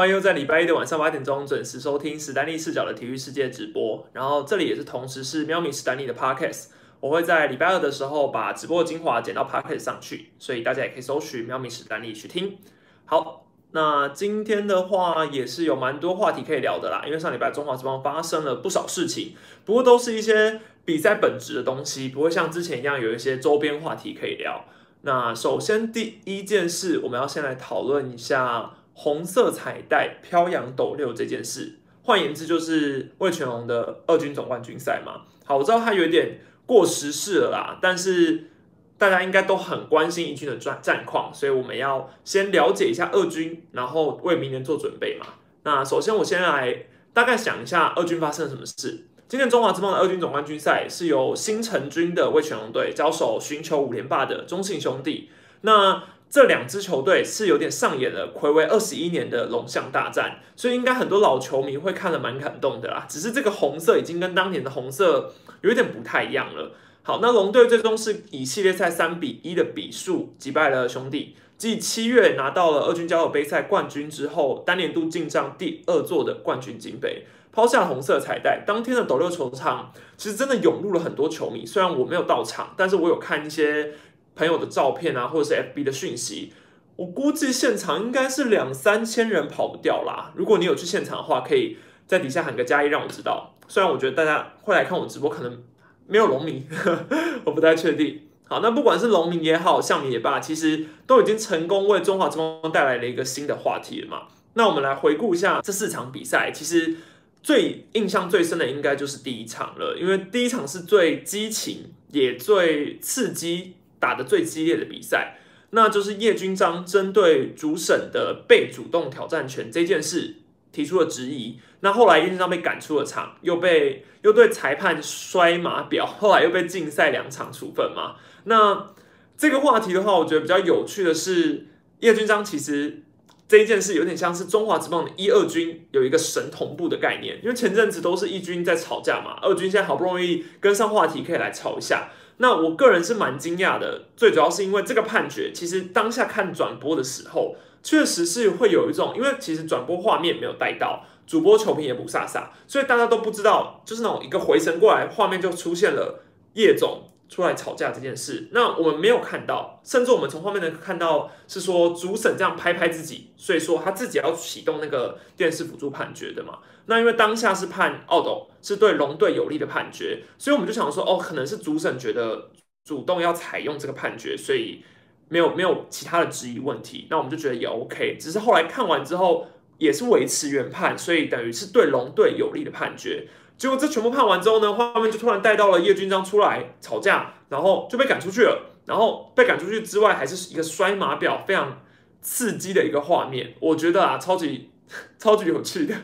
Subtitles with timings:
[0.00, 4.02] 欢迎又在礼拜一的晚上八点钟准时收听史丹利视角的体育世界直播。
[4.14, 6.68] 然后这里也是同时是喵咪史丹利的 podcast。
[7.00, 12.56] 我会在礼拜二的时候把直播的精华剪到 podcast 上去，所以大家也可以搜寻喵咪史丹利去听。
[13.04, 19.34] 好，那今天的话也是有蛮多话题可以聊的啦，因为上礼拜中华之邦发生了不少事情，
[19.66, 24.64] 不过都是一些比赛本质的东西，不会像之前一样有一些周边话题可以聊。
[25.02, 28.76] 那首先第一件事，我们要先来讨论一下。
[29.02, 35.22] 红色彩带飘扬斗六这件事，换言之就是魏全龙的二军总冠军赛嘛。
[35.46, 38.50] 好，我知道他有点过时事了啦，但是
[38.98, 45.24] 大家应该都很关心一军的战战况，所以我们要先了解一下二军，然后为明年做准备嘛。
[45.62, 49.06] 那首先我先来大概想一下二军发生了什么事。
[49.26, 55.30] 今年中华之邦的二军总冠军赛是由新成军的魏全龙队交手寻求五连霸的中信兄弟。
[55.62, 63.04] 那这两支球队是有点上演了暌违二十一年的龙象大战，所以应该很多老球迷会看了蛮感动的啦。
[63.08, 66.70] 只是这个红色已经跟当年的红色有点不太一样了。
[67.02, 78.62] 好，那龙队最终是以系列赛三比一的比数击败了兄弟，继七月拿到了二军交流杯赛冠军之后，单年度进账第二座的冠军金杯，抛下红色彩带。
[78.64, 83.94] 当天的斗六球场其实真的涌入了很多球迷，虽然我没有到场，但是我有看一些。
[84.40, 86.50] 朋友的照片啊，或者是 FB 的讯息，
[86.96, 90.32] 我估计现场应该是两三千人跑不掉啦。
[90.34, 93.54] 如果你有去现场的话，可以在底下喊个加一，让我知道。
[93.68, 95.62] 虽然我觉得大家会来看我直播，可能
[96.06, 96.66] 没有农民，
[97.44, 98.22] 我不太确定。
[98.48, 104.22] 好，那不管是农民也好，像你也罢，其实都已经成功为中华之邦带来了一个新的话题了嘛。
[104.54, 106.96] 那我们来回顾一下这四场比赛，其实
[107.42, 113.74] 最印象最深的应该就是第一场了，因为第一场是最激情也最刺激。
[114.00, 115.38] 打的最激烈的比赛，
[115.70, 120.36] 那就是叶军章针对主审的被主动挑战权这件事
[120.72, 121.60] 提出了质疑。
[121.82, 128.16] 那后来叶军章被赶出了场，又被又对裁判摔马表， 后来又被禁赛两场处分嘛。
[128.44, 128.88] 那
[129.36, 131.66] 这个话题的话，我觉得比较有趣的是，
[132.00, 133.02] 叶军章其实
[133.48, 142.10] 这一件事有点像是中华职棒的一二军有一个神同步的概念，因为前阵子都是一军在吵架嘛，二军现在好不容易跟上话题，可以来吵一下。
[142.40, 156.24] 那我个人是蛮惊讶的，最主要是因为这个判决，其实当下看转播的时候，确实是会有一种，因为其实转播画面没有带到，主播球评也不飒飒，所以大家都不知道，就是那种一个回神过来，画面就出现了
[156.54, 157.06] 叶总。
[157.30, 166.58] 出来吵架这件事，那我们没有看到，甚至我们从画面能看到是说主审这样拍拍自己，所以说他自己要启动那个电视辅助判决的嘛。
[166.90, 172.50] 那因为当下是判奥斗是对龙队有利的判决，所以我们就想说，哦，可能是主审觉得
[172.84, 174.82] 主动要采用这个判决，所以
[175.28, 177.06] 没有没有其他的质疑问题。
[177.08, 179.46] 那我们就觉得也 OK，只是后来看完之后
[179.78, 183.28] 也是维持原判，所以等于是对龙队有利的判决。
[183.56, 188.66] 结果这全部判完之后呢，画面就突然带到了叶军章出来吵架，然后就被赶出去了。
[188.86, 191.80] 然后被赶出去之外，还是一个摔马表，非常
[192.20, 193.54] 刺激的一个画面。
[193.60, 194.70] 我觉得啊，超级
[195.18, 195.94] 超级有趣的，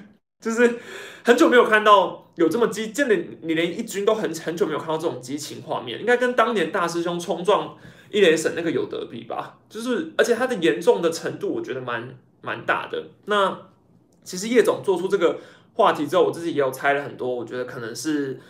[0.47, 0.79] 就是
[1.25, 7.77] 很久没有看到有这么激，真的你连一军都很很久没有看到这种激情画面，应该跟当年大师兄冲撞
[8.11, 9.59] 一连神那个有得比吧？
[9.69, 13.09] 就是而且它的严重的程度，我觉得蛮蛮大的。
[13.25, 13.59] 那
[14.23, 15.39] 其实叶总做出这个。
[15.79, 18.41] 话题之后，我自己也有猜了很多，我觉得可能是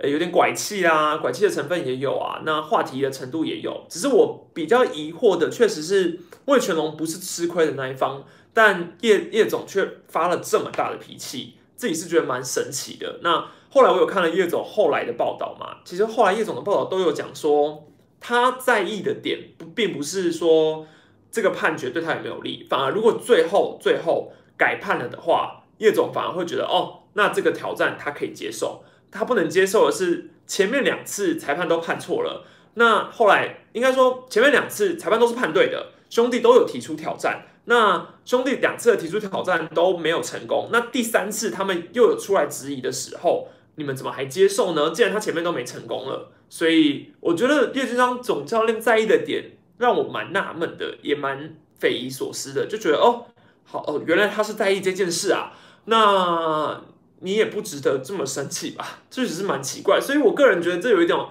[0.00, 3.84] 呃有点拐气啊，拐气的成分也有啊，那话题的程度也有。
[3.88, 8.22] 只是我比较疑惑的，确实是魏全龙不是吃亏的那一方，
[8.56, 13.20] 但叶叶总却发了这么大的脾气，自己是觉得蛮神奇的。
[13.22, 17.86] 那后来我有看了叶总后来的报道嘛，其实后来叶总的报道都有讲说，
[18.18, 20.86] 他在意的点不并不是说
[21.30, 25.62] 这个判决对他有没有利，反而如果最后最后改判了的话。
[25.78, 32.46] 叶总反而会觉得，哦，那这个挑战他可以接受，他不能接受的是前面两次裁判都判错了。
[32.72, 37.42] 那后来应该说前面两次裁判都是判对的，兄弟都有提出挑战。
[37.66, 44.90] 那兄弟两次提出挑战都没有成功，那第三次他们又有出来质疑的时候，你们怎么还接受呢？
[44.90, 53.26] 既然他前面都没成功了，所以我觉得叶军章总教练在意的点让我蛮纳闷的，也蛮匪夷所思的，就觉得哦，
[53.64, 55.52] 好哦，原来他是在意这件事啊。
[55.86, 56.82] 那
[57.20, 59.00] 你也不值得这么生气吧？
[59.10, 61.28] 这只是蛮奇怪，所以我个人觉得这有一种，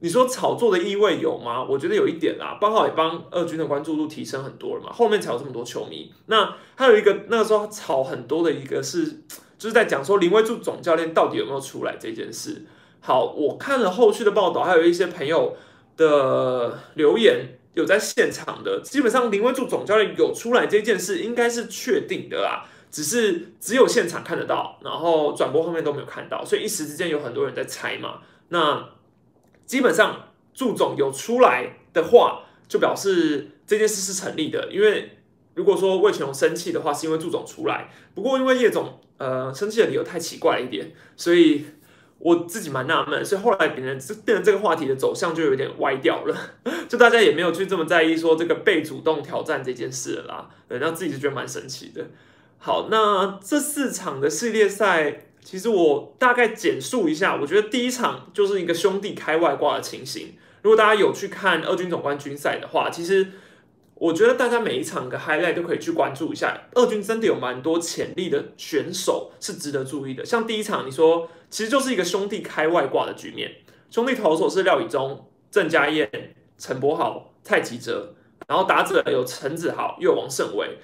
[0.00, 1.64] 你说炒作的意味有吗？
[1.64, 6.12] 我觉得有一点啦，刚好也帮二军的关注度提升很多了嘛，后面才有这么多球迷。
[6.26, 9.06] 那还有一个那个时候炒很多的一个是，
[9.58, 12.66] 就是在讲说林威柱总教练到底有没有出来这件事。
[13.00, 15.56] 好，我看了后续的报道，还有一些朋友
[15.96, 22.66] 的留言有在现场的，基本上林威柱总教练有出来这件事应该是确定的啦。
[22.90, 28.20] 只是只有现场看得到，然后转播后面都没有看到，所以一时之间有很多人在猜嘛。
[28.48, 28.88] 那
[29.66, 35.18] 基本上祝总有出来的话，就表示这件事是成立的，因为
[35.54, 41.66] 如果说魏全龙生气的话，是因为祝总出来，不过因为叶总呃生气的理由太奇怪了一点，所以。
[42.18, 46.34] 我自己蛮纳闷，所以后来变成变成这个话题的走向就有点歪掉了，
[46.88, 52.06] 就大家也没有去这么在意说这个被主动挑战这件事了啦，对，让自己就觉得蛮神奇的。
[52.56, 60.34] 好，那这四场的系列赛，其实我大概简述一下，我觉得第一场就是一个兄弟开外挂的情形。
[60.62, 63.28] 如果大家有去看二军总冠军赛的话，其实。
[63.98, 70.22] 我觉得大家每一场的 highlight 都可以去关注一下，二军真的有蛮多潜力的选手是值得注意的。
[70.22, 73.50] 像第一场，你说其实就是一个兄弟开外挂的局面，
[73.90, 76.10] 兄弟投手是廖以忠、郑家燕、
[76.58, 78.14] 陈柏豪、蔡吉哲，
[78.46, 80.76] 然后打者有陈子豪又王胜伟，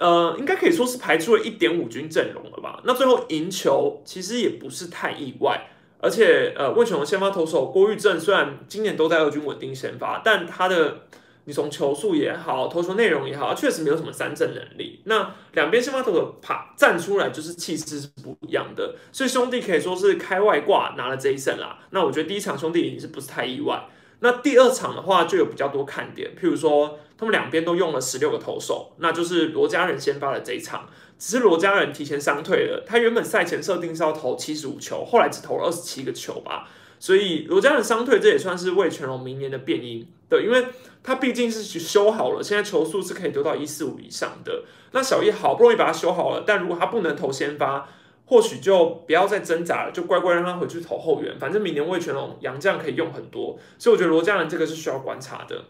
[0.00, 2.80] 呃，应该可以说是排出了一点五军阵容了吧？
[2.84, 5.68] 那最后赢球其实也不是太意外，
[6.00, 11.02] 而且呃，魏雄的先发投手郭玉正虽然今年都在二军稳定先发，但他的
[11.44, 15.02] 你从球速也好，投球内容也好，确实没有什么三振能力。
[15.04, 18.94] 那两边先发投手爬站出来，就是气势是不一样的。
[19.12, 21.78] 所以兄弟可以说是开外挂拿了这一胜啦。
[21.90, 23.86] 那我觉得第一场兄弟赢是不是太意外？
[24.20, 30.86] 那第二场的话就有比较多看点，譬如说他们两边都用了十六个投手，那就是罗家人先发的这一场，
[31.18, 32.84] 只是罗家人提前伤退了。
[32.86, 36.68] 他原本赛前设定是要投七十五球，后来只投了二十七个球吧。
[36.98, 40.06] 所以罗家人伤退，这也算是魏全龙明年的变因。
[40.28, 40.66] 对，因为
[41.02, 44.64] 他毕竟是修好了，现在球速是可以丢到一四五以上的。
[44.92, 47.88] 那小叶好不容易把它修好了，但如果他不能投先发，
[48.30, 51.36] 或许就不要再挣扎了，就乖乖让他回去投后援。
[51.36, 55.64] 反正明年魏全龙杨将可以用很多，所以我觉得罗家人这个是需要观察的。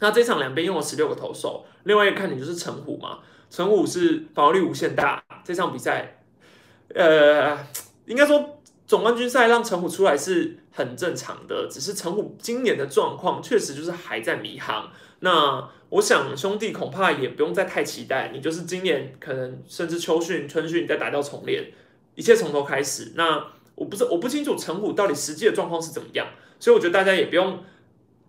[0.00, 5.22] 那这场两边用了十六个投手，另外一个看点就是陈虎嘛，陈虎是防御力无限大。
[5.44, 6.18] 这场比赛，
[6.92, 7.56] 呃，
[8.06, 8.52] 应该说。
[8.88, 14.88] 总冠军赛让陈虎出来是很正常的，只是陈虎今年的状况确实就是还在迷航。
[15.18, 21.72] 那我想兄弟恐怕也不用再太期待，你就是今年可能甚至秋训、春训再打掉重练，
[22.14, 23.12] 一切从头开始。
[23.14, 23.44] 那
[23.74, 26.26] 我不是我不清楚陈虎到底实际的状况是怎么样，
[26.58, 27.62] 所以我觉得大家也不用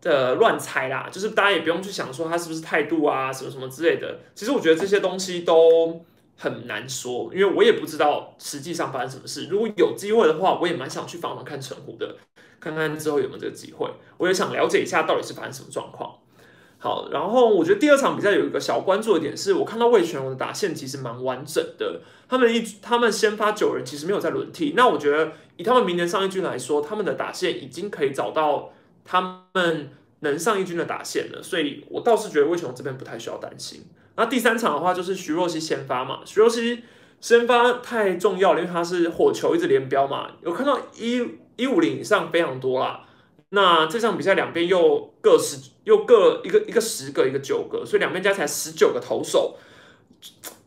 [0.03, 4.19] 呃乱猜啦，就是大家也不用去想说他是不是态度啊什么什么之类的。
[4.35, 6.05] 其实我觉得这些东西都。
[6.39, 9.47] 很难说，因为我也不知道实际上发生什么事。
[9.47, 12.15] 如果有机会的话，我也蛮想去访问看陈虎的，
[12.59, 13.89] 看看之后有没有这个机会。
[14.17, 16.15] 我也想了解一下到底是发生什么状况。
[16.79, 22.01] 好，然后我觉得第二场比赛有一个小关注的点是，我看到魏全龙的打线其实蛮完整的。
[22.29, 28.71] 他们一他们先发九人其实没有在轮替，那我觉得以他们明年上一军来说，他们的打线已经可以找到
[29.03, 29.89] 他们
[30.19, 33.83] 能上一军的打线了，所以我倒是觉得魏全龙这边不太需要担心。
[34.15, 36.83] 那第三场的话就是徐若曦先发嘛，徐若曦
[37.19, 41.23] 先发太重要了，因为他是火球一直连标嘛，有看到一
[41.55, 43.01] 一五零以上非常多啦。
[43.49, 49.55] 那这场比赛两边又各十又各一个一个十个一个九个，所以两边加起来十九个投手。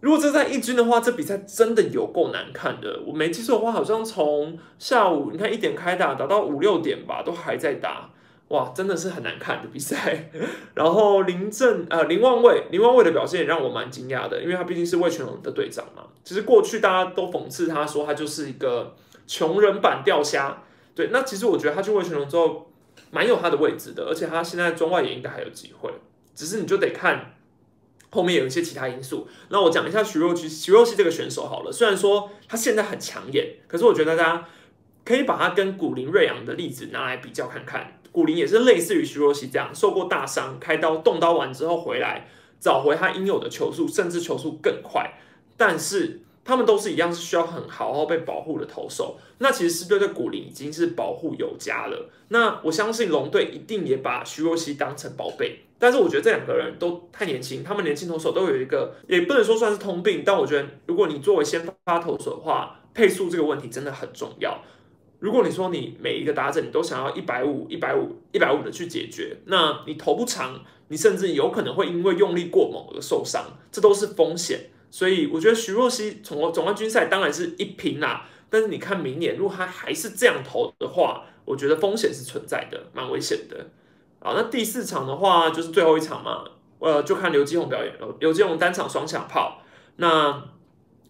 [0.01, 3.03] 如果这在一军的话，这比赛真的有够难看的。
[3.07, 8.09] 我没记错的话，好像从下午你看一点开打，打到五六点吧，都还在打。
[8.49, 10.31] 哇，真的是很难看的比赛。
[10.73, 16.05] 然后林正呃林望卫林望卫的表现也让我蛮惊讶的，因为他毕竟是魏全龙的队长嘛。
[16.25, 18.97] 其实过去大家都讽刺他说他就是一个
[19.27, 20.62] 穷人版钓虾。
[20.95, 22.70] 对，那其实我觉得他去魏全龙之后
[23.11, 25.90] 蛮有他的位置的，而且他现在中外也应该还有机会。
[26.35, 27.35] 只是你就得看
[28.11, 29.29] 后面有一些其他因素。
[29.50, 34.49] 那我讲一下徐若曦徐若曦这个选手好了，虽然说他现在很抢眼，可是我觉得大家
[35.05, 38.00] 可以把他跟古林瑞阳的例子拿来比较看看。
[38.12, 45.12] 古林也是类似于徐若曦这样受过大伤，开刀动刀完之后回来找回他应有的球速，甚至球速更快。
[45.57, 49.18] 但是他们都是一样是需要很好好被保护的投手。
[49.38, 52.11] 那其实狮队对古林已经是保护有加了。
[52.28, 55.61] 那我相信龙队一定也把徐若曦当成宝贝。
[55.78, 64.61] 但是我觉得这两个人都太年轻，他们年轻投手都有一个也不能说算是通病，但我觉得如果你作为先发投手的话，配速这个问题真的很重要。
[65.20, 74.70] 如果你说你每一个打者你都想要一百五、一百五、一百五的去解决，那你投不长，你甚至有可能会因为用力过猛而受伤，这都是风险。
[74.90, 83.66] 所以我觉得徐若曦从总冠军赛当然是一平啦，但是你看明年如果他还是这样投的话，我觉得风险是存在的，蛮危险的。
[84.18, 86.44] 好，那第四场的话就是最后一场嘛，
[86.78, 88.16] 呃，就看刘基宏表演了。
[88.18, 89.62] 刘基宏单场双响炮，
[89.97, 90.42] 那。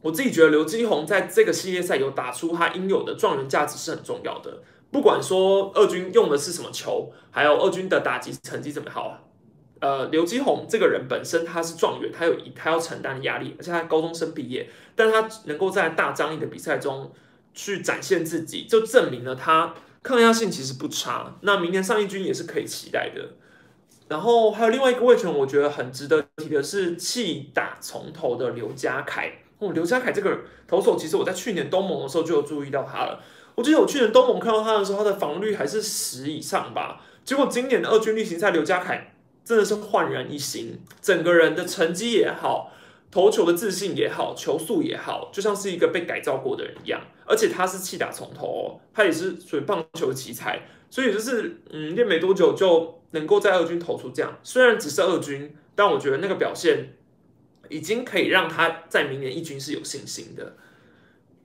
[0.03, 4.63] 我自己觉得刘基宏在这个系列赛有打出他应有的状元价值是很重要的。
[4.91, 9.30] 不管说二军用的是什么球，还有二军的打击成绩怎么好，
[9.81, 17.11] 呃，刘基宏这个人本身他是状元，他有他要承担的压力，而且他高中生毕业，但他能够在大张力的比赛中
[17.55, 21.35] 去展现自己，就证明了他抗压性其实不差。
[21.41, 23.31] 那明年上一军也是可以期待的。
[24.09, 29.33] 然后还有另外一个位权，我觉得很值得提的是弃打从头的刘家凯。
[29.61, 33.23] 哦，刘家凯这个投手，其实我在去年东盟的时候就有注意到他了。
[33.55, 37.01] 我记得我去年东盟看到他的时候，他的防率还是十以上吧。
[37.25, 39.10] 结果今年的二军例行赛，刘家凯。
[39.45, 42.73] 真的是焕然一新，整个人的成绩也好，
[43.11, 47.01] 投球的自信也好，球速也好，就像是一个被改造过的人一样。
[47.27, 54.37] 而且他是气打从头，他也是属于棒球奇才，所以就是嗯，练没多久就能够在二军投出这样。
[54.43, 56.95] 虽然只是二军，但我觉得那个表现
[57.69, 60.57] 已经可以让他在明年一军是有信心的。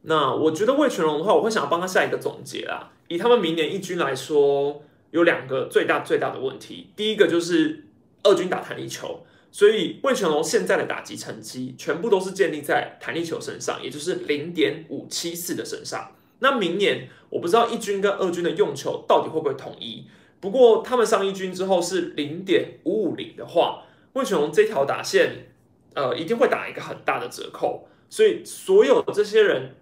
[0.07, 2.91] 那我觉得魏全龙的话，我会想要帮他下一个总结啦。
[3.07, 7.81] 以他们明年一军来说，有两个最大最大的问题，第一个就是。
[8.27, 16.09] 二军打弹力球，所以魏全龙现在的打击成绩全部都是建立在弹力球身上，也就是零点五七四的身上。
[16.39, 20.07] 那明年我不知道一军跟二军的用球到底会不会统一，
[20.39, 23.83] 不过他们上一军之后是零点五五零的话，
[24.13, 25.51] 魏全龙这条打线
[25.93, 27.87] 呃一定会打一个很大的折扣。
[28.09, 29.75] 所以所有这些人。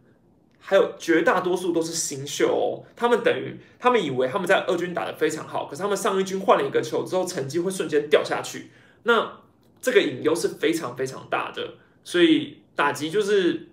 [0.65, 8.71] 还有绝大多数都是新秀哦，他们等于他们以为他们在二军打得非常好，可是他们上一军换了一个球之后，成绩会瞬间掉下去。
[9.03, 9.39] 那
[9.81, 11.73] 这个隐忧是非常非常大的，
[12.05, 13.67] 所以打击就是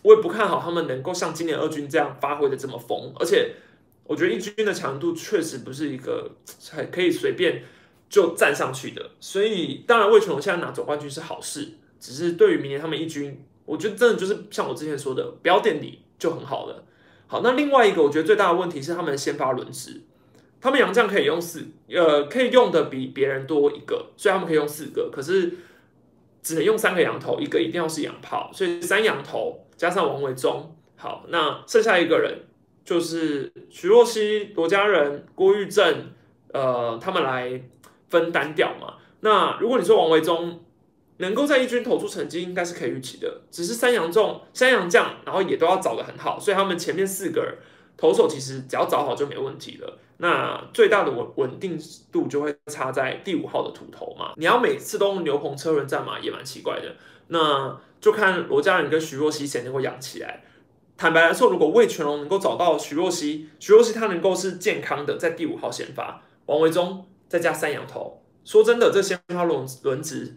[0.00, 3.12] 我也不看好他们能够像今年二军这样发挥的这么疯。
[3.18, 3.56] 而且
[4.04, 6.30] 我觉得一军的强度确实不是一个
[6.70, 7.62] 很可以随便
[8.08, 9.10] 就站上去的。
[9.20, 11.68] 所以当然魏全龙现在拿总冠军是好事，
[12.00, 15.99] 只是对于明年他们一军，我觉得真的就是像我之前说的，不要垫底。
[16.20, 16.84] 就很好了。
[17.26, 20.02] 好，那另外一个我觉得最大的问题是他们先发轮值，
[20.60, 25.52] 他们洋将可以用四，呃，可以用的比别人多一个，所以他们可以用四个，可是
[26.42, 32.40] 只能用三个羊头，一个一定要是羊炮，所以三羊头加上王维忠，好，那剩下一个人
[32.84, 36.10] 就是徐若曦、罗家人、郭玉正，
[36.52, 37.62] 呃，他们来
[38.08, 38.94] 分担掉嘛。
[39.20, 40.64] 那如果你说王维忠，
[41.20, 43.42] 能够在一军投出成绩，应该是可以预期的。
[43.50, 47.56] 只是三阳重、三阳将，然后也都要找的很好，所以他们前面四个
[47.96, 49.98] 投手其实只要找好就没问题了。
[50.18, 51.78] 那最大的稳稳定
[52.12, 54.32] 度就会差在第五号的土头嘛。
[54.36, 56.94] 你要每次都用牛棚车轮战嘛，也蛮奇怪的。
[57.28, 60.42] 那就看罗家人跟徐若曦谁能够养起来。
[60.96, 68.22] 坦白来说，如果魏全龙能够找到徐若曦，徐若曦他能够是健康的，在第五号先发，王维忠再加三羊头。
[68.44, 70.36] 说真的，这先发轮轮值。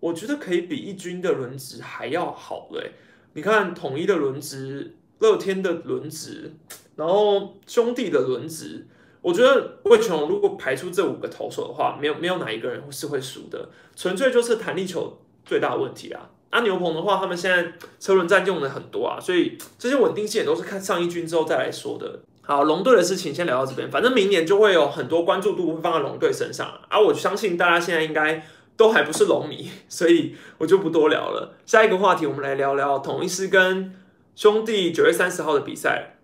[0.00, 2.92] 我觉得可以比一军的轮值还要好嘞！
[3.34, 6.52] 你看统一的轮值、乐天的轮值，
[6.96, 8.86] 然后兄弟的轮值，
[9.20, 16.30] 我觉得魏全龙如果排出这五个投手的话，没有没有哪一个人是会输的，纯粹就是弹力球最大的问题啊！
[16.48, 22.20] 阿牛棚的话，他们现在车轮战用的很多啊，所以这些稳定性也都是看上一军之后再来说的。
[22.40, 28.42] 好，龙队的事情先聊到这边，反正明年就会有很多关注度会放在龙队身上，而我相信大家现在应该。
[28.80, 31.54] 都还不是龙迷， 所以我就不多聊了。
[31.66, 33.94] 下一个话题，我们来聊聊统一师跟
[34.34, 36.16] 兄弟九月三十号的比赛。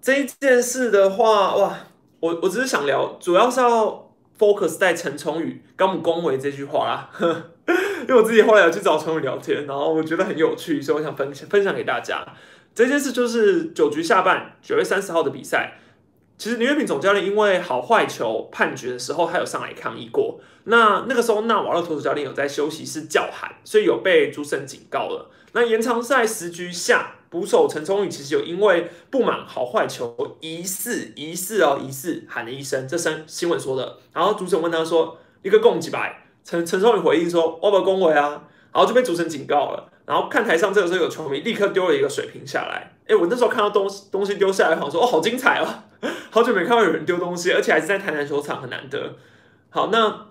[0.00, 1.76] 这一件事的话，哇，
[2.20, 7.10] 我我只是想聊，主要是要 focus 在陈崇宇“高姆恭维”这句话啦。
[8.06, 12.24] 因为我自己后来有去找崇宇聊天，然后我觉得很有趣，所以我想分享分享给大家。
[12.72, 15.78] 这件事就是九局下半九月三十号的比赛。
[16.42, 20.40] 其实林月平总教练因为好坏球判决的时候，他有上来抗议过。
[20.64, 25.30] 那那个时候，纳瓦勒投手教练有在休息室叫喊，所以有被主审警告了。
[25.52, 33.98] 那延长赛十局下，捕手陈聪宇其实有因为不满好坏球疑似疑似哦疑似喊了一声，这声新闻说的。
[34.12, 38.42] 然后主审问他说：“一个共几百？”陈陈聪宇回应说：“我不恭维啊。”
[38.74, 39.91] 然后就被主审警告了。
[40.12, 42.92] 然后看台上这个时候有球迷立刻丢了一个水瓶下来。
[43.08, 45.66] 哎，我那时候看到东西东西丢下来，好像说：“哦，好精彩哦。
[46.30, 49.14] ”好久没看到有人丢东西，而且还是在台南球场，很难得。
[49.70, 50.26] 好，那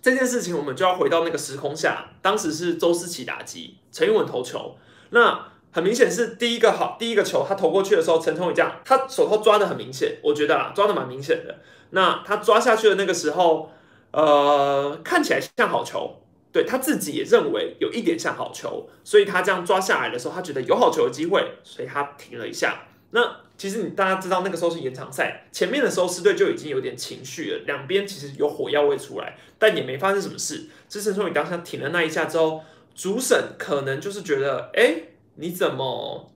[0.00, 4.76] 这件事情我们就要回到那个时空下，当时是周思齐打击，陈玉文投球。
[5.10, 11.56] 那很明显是第一个好，第一个球他投过去的时候，陈聪宇这样，他手套抓的很明显，我觉得啊，抓的蛮明显的。
[11.90, 13.68] 那他抓下去的那个时候，
[14.12, 22.84] 呃，看起来像好球，对他自己也认为有一点像好球，所以他这样抓下来的时候，他觉得有好球的机会，所以他停了一下。
[23.10, 30.66] 那其实你大家知道，那个时候是延长赛，前面的时候狮队就已经有点情绪了，两边其实有火药味出来，但也没发生什么事。
[30.88, 32.62] 只是说你当下停了那一下之后，
[32.94, 34.94] 主审可能就是觉得，哎，
[35.36, 36.30] 你怎么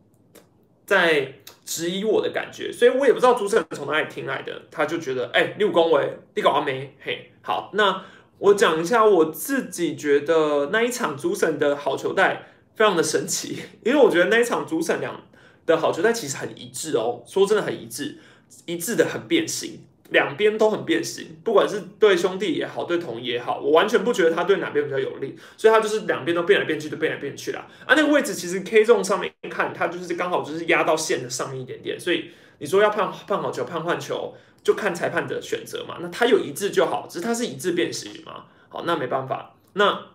[0.86, 2.72] 在质疑我的感觉？
[2.72, 6.96] 所以我也不知道主审从哪里听来的，他就觉得，哎，六公维，你搞完没？
[7.04, 8.02] 嘿，好，那
[8.42, 13.56] 我讲一下我自己觉得那一场主审的好球带非常的神奇，
[13.86, 15.22] 因为我觉得那一场主审两
[15.64, 18.18] 的好球带其实很一致哦，说真的很一致，
[18.66, 19.80] 一致的很变形。
[20.10, 27.66] 两边都很变形，不管是对兄弟也好，对统一也好，我完全不觉得他对哪边比较有利，所以他就是两边都变来变去，都变来变去啦。
[27.86, 35.96] 啊，那个位置其实 K 中上面看，它就是刚好就是压到线的上面一点点，所以你说要判判好球、判换球，就看裁判的选择嘛。
[36.00, 38.44] 那他有一致就好，只是他是一致变形嘛。
[38.68, 39.54] 好，那没办法。
[39.74, 40.06] 那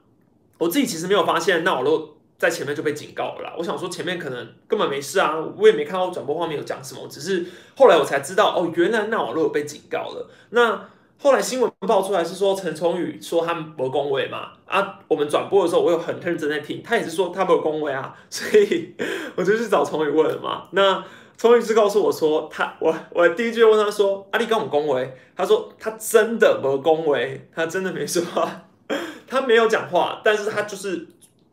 [0.58, 2.18] 我自己其实没有发现，那我都。
[2.38, 3.56] 在前面就被警告了啦。
[3.58, 7.44] 我想说前面可能根本没事啊，我也没看到转播画面有讲什么，只是
[7.75, 10.30] 后来我才知道哦，原来那网络有被警告了。
[10.51, 10.88] 那
[11.18, 18.94] 后来新闻爆出来是说陈崇宇说他没恭维嘛啊，我们转播的时候我有很认真在听，他也是说他没有恭维啊，所以
[19.36, 20.68] 我就去找崇宇问了嘛。
[20.74, 21.04] 那
[21.38, 28.67] 崇宇是告诉我说他我我第一句问他说阿力跟我们恭维，他说他真的没恭维，他真的没说话，
[29.27, 31.08] 他没有讲话，但是他就是。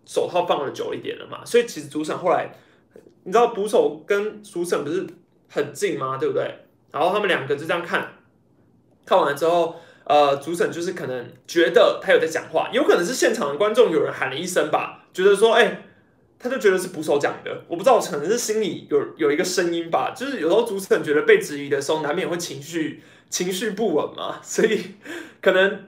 [0.06, 2.54] 手套放了久一点了嘛，所以其实主审后来，
[3.22, 5.06] 你知道捕手跟主审不是
[5.48, 6.18] 很近吗？
[6.18, 6.44] 对不对？
[6.92, 8.12] 然后他们两个就这样看，
[9.06, 15.86] 看完之后，呃，主审就是可能觉得他有在讲话，有可能是现场的观众有人喊了一声吧，觉得说，哎，
[16.44, 24.96] 他就觉得是捕手讲的，我不知道，可能是心里有有一个声音吧，就是有时候主持人觉得被质疑的时候，难免会情绪情绪不稳嘛，所以
[25.40, 25.84] 可能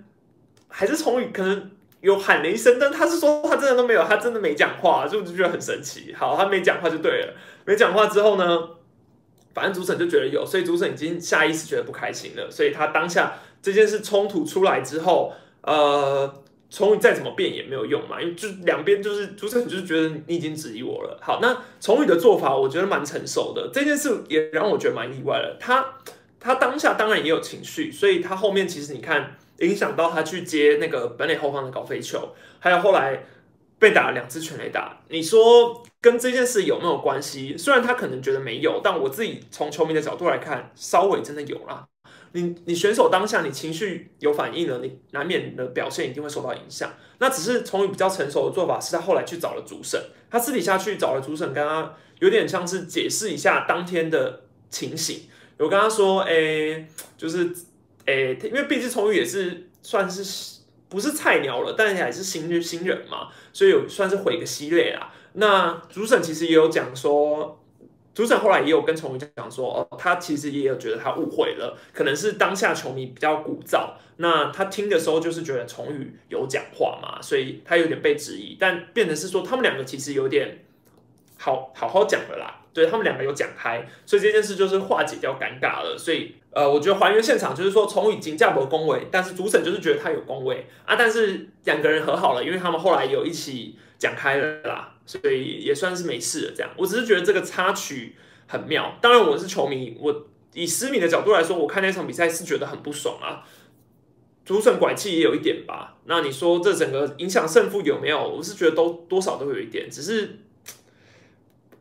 [0.69, 1.71] 还是从可能。
[2.03, 6.15] 有喊了一声，但他是说他真的都没有，他真的没讲话，就就觉得很神奇。
[6.17, 7.35] 好，他没讲话就对了。
[7.65, 8.69] 没讲话之后呢，
[9.53, 12.49] 反正主审就觉得有，所以主审已经下意识觉得不开心了。
[12.49, 15.33] 所以他当下这件事冲突出来之后，
[15.63, 16.33] 呃，
[16.71, 21.19] 崇宇再怎么变也没有用嘛，因为就两边就是主审就是觉得你已经质疑我了。
[21.23, 25.57] 好，那崇宇的做法我觉得蛮成熟的，这件事也让我觉得蛮意外了。
[25.61, 25.95] 他
[26.41, 29.37] 他当下当然也有情绪，所以他后面其实你看。
[29.61, 33.25] 影响到他去接那个本垒后方的高飞球，还有后来
[33.79, 37.57] 被打了两次全垒打，你说跟这件事有没有关系？
[37.57, 41.87] 虽然他可能觉得没有，但我自己从球迷的角度来看，稍微真的有啦。
[42.41, 46.93] 你你选手当下你情绪有反应了，你难免的表现一定会受到影响。
[47.19, 55.23] 那只是从比较成熟的做法，是他后来去找了主审，他私底下去找了主审，跟他有点像是解释一下当天的情形。
[55.59, 57.51] 我跟他说，哎，就是。
[58.09, 65.13] 诶，因为毕竟崇宇也是算是不是菜鸟了，但是还是新新人嘛，所以有算是回个系列啦。
[65.33, 67.61] 那主审其实也有讲说，
[68.17, 80.65] 主审后来也有跟崇宇讲说，哦，他其实也有觉得他误会了，可能是当下球迷比较鼓噪，那他听的时候就是觉得崇宇有讲话嘛，所以他有点被质疑，但变成是说他们两个其实有点
[81.37, 82.63] 好好好讲的啦。
[82.73, 85.97] 对他们两个有讲开，所以这件事就是化解掉尴尬了。
[85.99, 96.53] 所以，呃，我觉得还原现场就是说，崇宇已经架博恭维，但是主审就是觉得他有恭维啊，但是两个人和好了，因为他们后来有一起讲开了啦，所以也算是没事了。
[96.57, 98.99] 这样，我只是觉得这个插曲很妙。
[99.01, 103.45] 当然，我是球迷，我以私迷的角度来说，我看那场比赛是觉得很不爽啊。
[104.45, 105.97] 主审拐气也有一点吧。
[106.05, 108.29] 那你说这整个影响胜负有没有？
[108.29, 110.39] 我是觉得都多少都有一点，只是。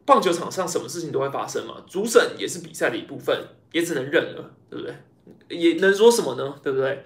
[0.07, 3.35] 棒球场上什么事情都会发生嘛，主审也是比赛的一部分，
[3.71, 5.57] 也只能认了，对不对？
[5.57, 6.59] 也能说什么呢？
[6.61, 7.03] 对不对？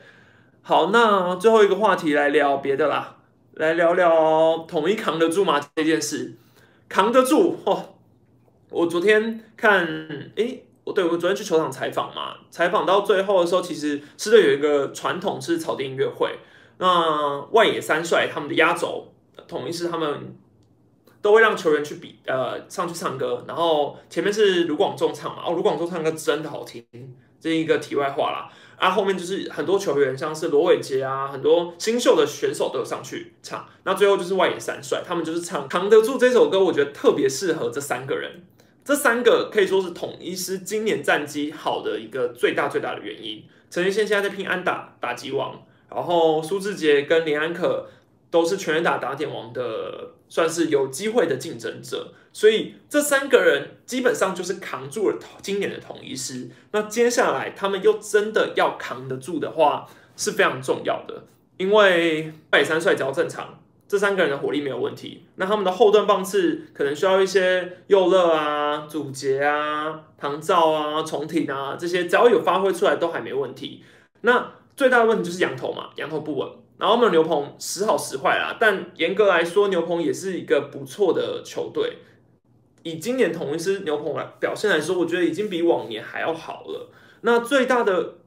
[0.62, 3.19] 好，那最后一个话题来聊别的啦，
[3.60, 6.34] 来聊聊统一扛得住吗这件事？
[6.88, 7.96] 扛得住哦！
[8.70, 9.86] 我昨天看，
[10.36, 16.40] 诶，我对我昨天去球场采访嘛，采访到最后的时候，其实吃的有一个传统是草地音乐会，
[16.78, 19.12] 那外野三帅他们的压轴，
[19.46, 20.38] 统一是他们。
[21.22, 26.82] 都会让球员去比，呃，上去唱歌，然后前面是卢广仲唱嘛，哦，卢广仲唱歌真的好听，
[27.42, 28.50] 这一个题外话啦。
[28.80, 33.68] 啊，后面就是很多球员，像是罗伟杰啊，很多新秀的选手都有上去唱。
[33.84, 38.44] 那最后就是外野三帅，他们就是唱扛得住这首歌，我觉得特别适合这三个人。
[38.86, 43.44] 这三个可以说是统一师今年战绩好的一个最大最大的原因。
[43.70, 45.62] 陈奕迅现在在拼安打打击王，
[45.94, 47.88] 然后苏志杰跟林安可
[48.32, 50.12] 都是全垒打打点王的。
[50.32, 56.48] 算是有机会的竞争者，所以这三个人基本上就是扛住了今年的统一师。
[56.72, 61.24] 那接下来他们又真的要扛得住的话，是非常重要的。
[61.58, 65.26] 因为外三帅只要正常，这三个人的火力没有问题。
[65.38, 73.84] 那他们的后段棒次可能需要一些右乐啊、祖杰啊、唐照啊、重挺啊这些，只要有发挥出来都还没问题。
[74.22, 76.48] 那最大的问题就是羊头嘛，羊头不稳。
[76.80, 81.98] 然后我们牛棚时好时坏啦，但严格来说，牛棚也是一个不错的球队。
[82.84, 86.90] 以今年同一支牛棚来表现来说，我觉得已经比往年还要好了。
[87.22, 88.20] 那最大的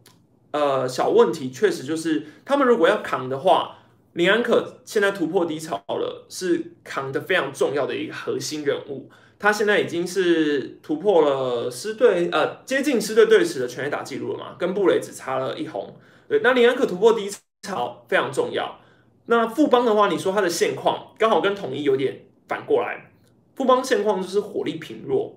[0.51, 3.79] 呃小问题，确实就是他们如果要扛的话，
[4.13, 9.09] 林安可现在突破低潮了，是扛的非常重要的一个核心人物。
[9.39, 15.97] 他现在已经是突破了狮队呃接近狮队队史的全垒打记录了嘛，跟布雷只差了一红。
[16.29, 17.31] 对，那林安可突破低
[17.63, 18.81] 潮非常重要。
[19.27, 23.13] 那富邦的话，你说它的现况刚好跟统一有点反过来，
[23.55, 25.37] 富邦现况就是火力平弱，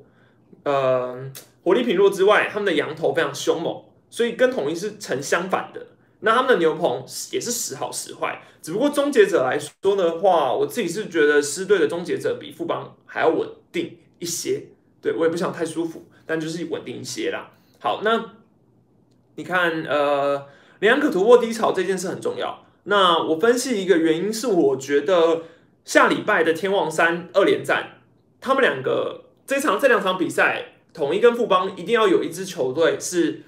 [0.64, 1.32] 呃，
[1.64, 3.84] 火力平弱之外，他们的羊头非常凶猛。
[4.10, 5.88] 所以跟统一是成相反的，
[6.22, 8.42] 那他们的牛棚也是时好时坏。
[8.62, 14.68] 只不过终结者来说的话，我自己是觉得狮队的终结者比富邦还要稳定一些。
[15.02, 17.52] 对我也不想太舒服，但就是稳定一些啦。
[17.80, 18.34] 好，那
[19.36, 20.48] 你看，呃，
[20.80, 22.66] 两可突破低潮这件事很重要。
[22.84, 25.44] 那我分析一个原因是，我觉得
[25.84, 28.02] 下礼拜的天王山二连战，
[28.40, 33.44] 他们两个这场这两场比赛，统一跟富邦一定要有一支球队是。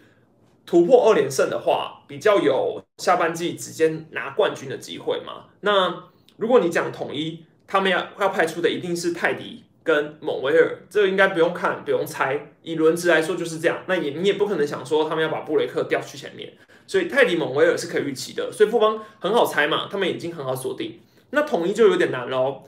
[0.70, 5.46] 突破二连胜的话，比较有下半季直接拿冠军的机会嘛？
[5.62, 6.04] 那
[6.36, 13.82] 如果你讲统一，他们要要派出的一定是泰迪跟蒙威尔，这个应该不用看，不用猜，以轮值来说就是这样。
[13.88, 16.52] 那也你也不可能想说他们要把布雷克调去前面，
[16.88, 18.52] 所以泰迪蒙维尔是可以预期的。
[18.52, 21.00] 所以富邦很好猜嘛，他们已经很好锁定。
[21.30, 22.64] 那统一就有点难喽。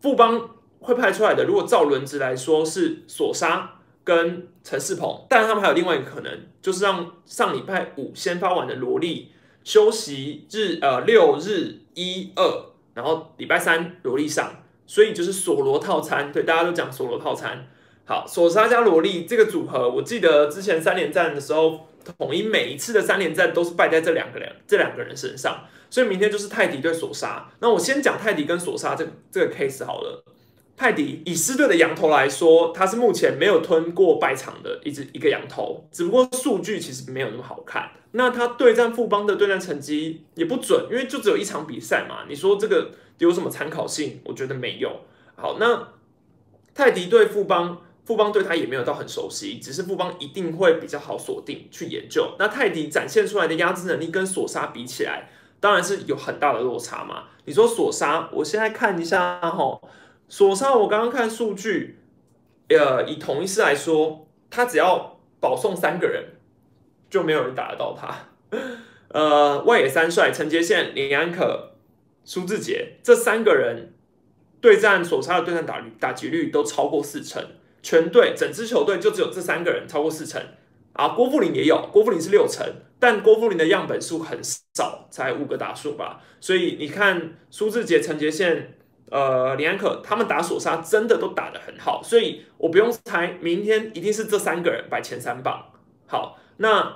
[0.00, 3.74] 富邦会派出来的，如果照轮值来说是索沙。
[4.04, 6.32] 跟陈世鹏，但他们还有另外一个可能，
[6.62, 9.30] 就是让上礼拜五先发完的罗莉
[9.62, 17.68] 休息日，呃，六日一二，然后礼拜三罗莉上，所以就是索罗套餐，对，大家都讲索罗套餐。
[18.06, 27.50] 好，索沙加罗莉这个组合，我记得之前三连战的时候，统一每一次的三连战都是败在这两个人，这两个人身上，所以明天就是泰迪对索沙。
[27.60, 30.24] 那我先讲泰迪跟索沙这这个 case 好了。
[30.76, 37.90] 泰迪以狮队的羊头来说，他是目前没有吞过败场的一只一个羊头，只不过数据其实没有那么好看。
[38.12, 42.24] 那他对战富邦的对战成绩也不准，因为就只有一场比赛嘛。
[42.28, 44.20] 你说这个有什么参考性？
[44.24, 45.00] 我觉得没有。
[45.34, 45.88] 好，那
[46.72, 52.34] 泰迪对富邦，富邦对他也没有到很熟悉，只是富邦一定会比较好锁定去研究。
[52.38, 55.28] 那泰迪展现出来的压制能力跟索沙比起来，
[55.60, 57.24] 当然是有很大的落差嘛。
[57.44, 59.78] 你说索沙，我现在看一下哈。
[60.26, 61.98] 索沙，我刚刚看数据，
[62.70, 66.24] 呃，以同一次来说，他只要保送三个人，
[67.10, 68.56] 就没有人打得到他。
[69.12, 71.72] 呃，外野三帅陈杰宪、林安可、
[72.24, 73.92] 苏志杰这三个人
[74.62, 77.44] 对战索沙的对战打率打击率都超过四成，
[77.88, 80.42] 全队整支球队就只有这三个人超过四成。
[80.92, 82.66] 啊，郭富林也有，郭富林是六成，
[82.98, 84.38] 但郭富林的样本数很
[84.74, 86.20] 少，才五个打数吧。
[86.38, 88.74] 所以你看苏志杰、陈杰宪。
[89.10, 95.64] 呃，李安可他们打索沙真的都打得很好，所以我不用猜，明天一定是这三个人摆前三棒。
[96.06, 96.94] 好，那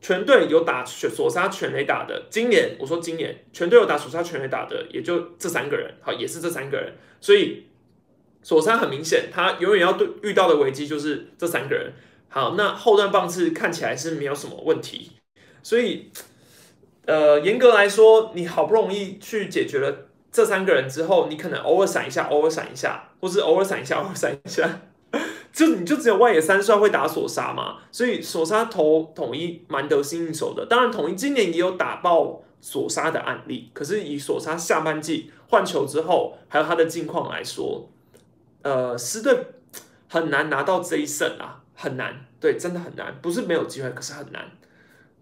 [0.00, 6.94] 全队有打索沙全垒打的，今年我说今年全队有打索沙全垒打的，也就这三个人，好，也是这三个人。
[7.20, 7.68] 所以
[8.46, 11.92] 索沙很明显，他永远要对遇到的危机就是这三个人。
[12.28, 15.10] 好，那后段棒次看起来是没有什么问题，
[15.64, 16.12] 所以
[17.06, 20.06] 呃，严格来说，你好不容易去解决了。
[20.30, 24.82] 这三个人之后，你可能偶尔闪一下，偶尔闪一下，或是偶尔闪一下，偶尔闪一下，
[25.52, 30.64] 就你就只有外野三帅会打索杀嘛，所以索杀投统一蛮得心应手的。
[30.64, 37.88] 当然，统一今年也有打爆索杀的案例，可是以索杀下半季换球之后，还有他的近况来说，
[38.66, 39.32] 呃，狮队
[40.08, 44.50] 很难拿到这一胜啊，很难，对，真的很难，不是没有机会，可是很难。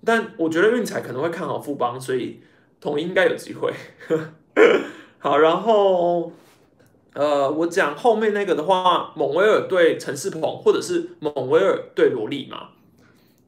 [0.02, 2.40] 但我觉得运彩可能会看好富邦，所以
[2.80, 3.70] 统一应该有机会。
[5.20, 6.33] 好，然后，
[7.12, 12.68] 呃，我讲后面那个的话，蒙威尔对陈世鹏，或者是蒙威尔对罗莉嘛。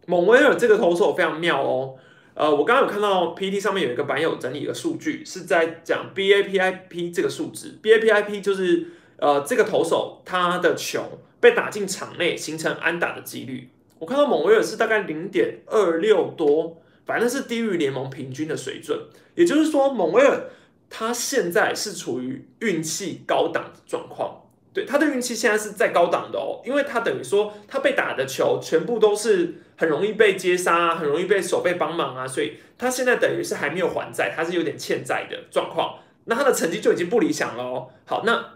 [0.04, 1.94] 蒙威尔这个投手非常妙哦。
[2.34, 7.78] 呃，我刚刚有看到 P T 上面有一个版友整理一个数据，是在讲 B A P I P 这个数值。
[7.80, 11.02] B A P I P 就是呃这个投手他的球
[11.40, 13.70] 被打进场内形成安打的几率。
[13.98, 18.98] 我看到蒙威尔是大概零点二六多，反正是低于联盟平均的水准。
[19.34, 20.50] 也就是说，蒙威尔。
[20.88, 37.88] 他现在是处于运气高档的状况，对他的运气现在是在高档的哦，因为他等于说他被打的球全部都是很容易被接杀，很容易被守备帮忙啊，所以他现在等于是还没有还债，他是有点欠债的状况，那他的成绩就已经不理想了哦。
[38.04, 38.55] 好，那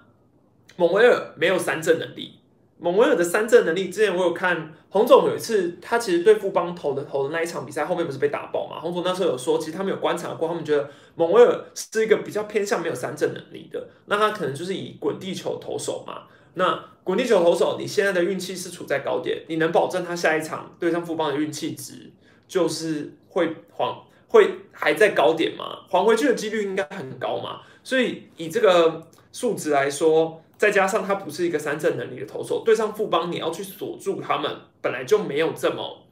[0.80, 2.40] 蒙维尔没有三振能力。
[2.78, 8.80] 蒙维尔的三振能力，之前我有看洪总有一次，他其实对富邦投的投的那一场比赛，后面不是被打爆嘛？
[8.80, 16.22] 洪总那时候有说，其实他们有观察过，他们觉得蒙维尔是一个比较偏向没有三振能力的，那他可能就是以滚地球投手嘛。
[16.54, 22.10] 那滚地球投手，你现在的运气是处在高点，你能保证他下一场对上富邦的运气值
[22.48, 23.94] 就是会还
[24.28, 25.80] 会还在高点吗？
[25.90, 27.60] 还回去的几率应该很高嘛。
[27.84, 36.06] 所以以这个数值来说，再加上他不是一个三振能力的投手，对上富邦你要去锁住他们，本来就没有这么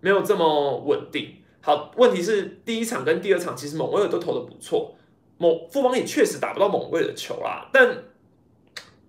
[0.00, 1.34] 没有这么稳定。
[1.60, 4.96] 好，问题是第一场跟第二场其实蒙威尔都投的不错，
[5.36, 7.68] 蒙富邦也确实打不到蒙威尔的球啦。
[7.70, 8.04] 但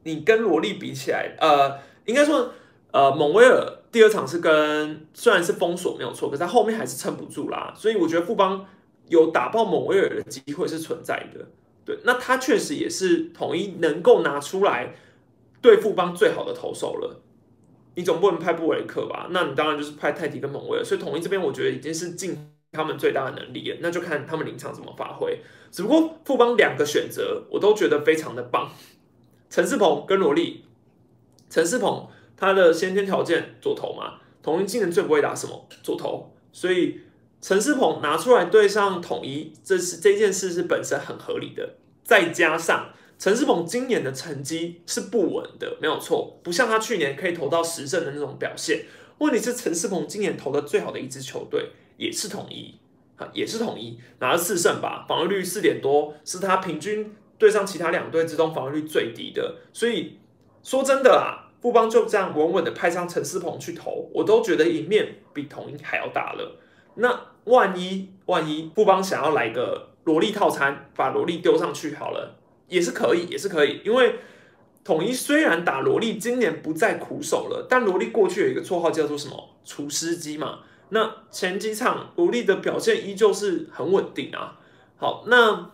[0.03, 2.51] 你跟罗莉比起来，呃，应该说，
[2.91, 7.73] 呃，蒙威尔第二场是跟虽然是封锁没有错，可是他后面还是撑不住啦。
[7.73, 8.65] 所以我觉得富邦
[9.07, 11.47] 有打爆蒙威尔的机会是存在的。
[11.85, 14.95] 对，那他确实也是统一能够拿出来
[15.61, 17.21] 对富邦最好的投手了。
[17.95, 19.27] 你总不能派布雷克吧？
[19.31, 20.83] 那你当然就是派泰迪跟蒙威尔。
[20.83, 22.37] 所以统一这边我觉得已经是尽
[22.71, 25.39] 他们最大的能力了，那就看他们临场怎么发挥。
[25.71, 28.71] 只不过富邦两个选择我都觉得非常的棒，
[29.49, 30.63] 陈世鹏跟罗莉。
[31.49, 37.01] 陈世鹏他的先天条件左投嘛，统一今年最不会打什么左投，所以。
[37.43, 41.75] 陈世鹏拿出来对上统一，这是这件事是本身很合理的。
[42.01, 48.85] 再加上陈世鹏今年的成绩是不稳的，没有错，不像他去年可以投到十胜的那种表现。
[49.17, 52.75] 问题是陈世鹏今年投的最好的一支球队也是统一，
[53.17, 59.57] 啊，也是统一拿了四胜吧，防御率四点多，是他平均对上其他两队之中防御率最低的。
[59.73, 60.17] 所以
[60.63, 66.61] 说真的啊，富邦就这样稳稳的派上陈世鹏去投，我都觉得赢面比统一还要大了。
[66.95, 67.19] 那。
[67.45, 72.37] 万一万一富邦想要来个萝莉套餐，把萝莉丢上去好了，
[72.69, 73.81] 也是可以，也是可以。
[73.83, 74.15] 因为
[74.81, 80.59] 统一虽然打萝莉今年不再苦手了，但萝莉过去有一个绰号叫做什么“厨师机”嘛。
[80.87, 84.57] 那前几场萝莉的表现依旧是很稳定啊。
[84.95, 85.69] 好，那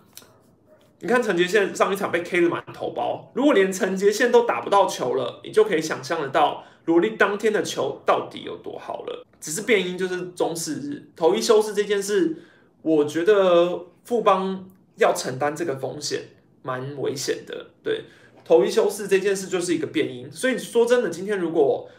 [1.02, 6.64] 你看陈杰宪上一场被 K 了满头包，如果连陈杰宪都打不到球了，你就可以想象得到。
[6.86, 9.26] 罗莉当天的球到底有多好了？
[9.40, 12.36] 只是变音就是中式日头一休斯这件事，
[12.82, 16.24] 我觉得富邦要承担这个风险，
[16.62, 17.68] 蛮危险的。
[17.82, 18.04] 对，
[18.44, 21.90] 头一休斯这件事就是一个变音，所以说真的，今天如果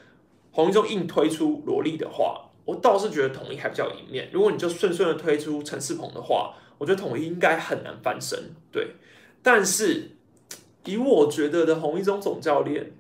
[0.51, 4.29] 红一中硬推出罗莉的话，我倒是觉得统一还比较赢面。
[4.33, 8.51] 如果你就顺顺的推出陈世鹏的话，我觉得统一应该很难翻身。
[8.71, 8.89] 对，
[9.43, 10.11] 但是
[10.85, 12.93] 以我觉得的红一中总教练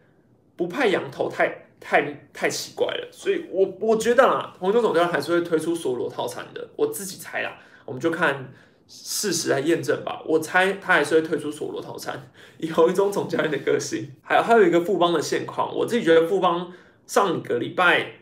[0.57, 1.67] 不派羊头太。
[1.81, 8.53] 太太奇怪了，所以我我觉得啊，红中总教练还是会推出索罗套餐的，我自己猜啦，我们就看
[8.87, 10.23] 事实来验证吧。
[10.27, 16.71] 我猜他还是会推出索罗套餐，以红中总教练的个性，还有还有一个富邦的现况，我自己觉得富邦
[17.07, 18.13] 上个礼拜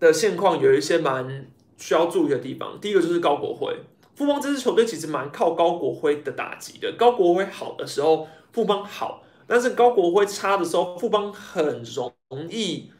[0.00, 2.80] 的现况有一些蛮需要注意的地方。
[2.80, 3.76] 第一个就是高国辉，
[4.14, 9.22] 富邦这支球队其实蛮靠高国辉的打击的，高国辉好的时候，富邦好。
[9.46, 12.12] 但是高国辉差的时候，富邦很容
[12.50, 12.90] 易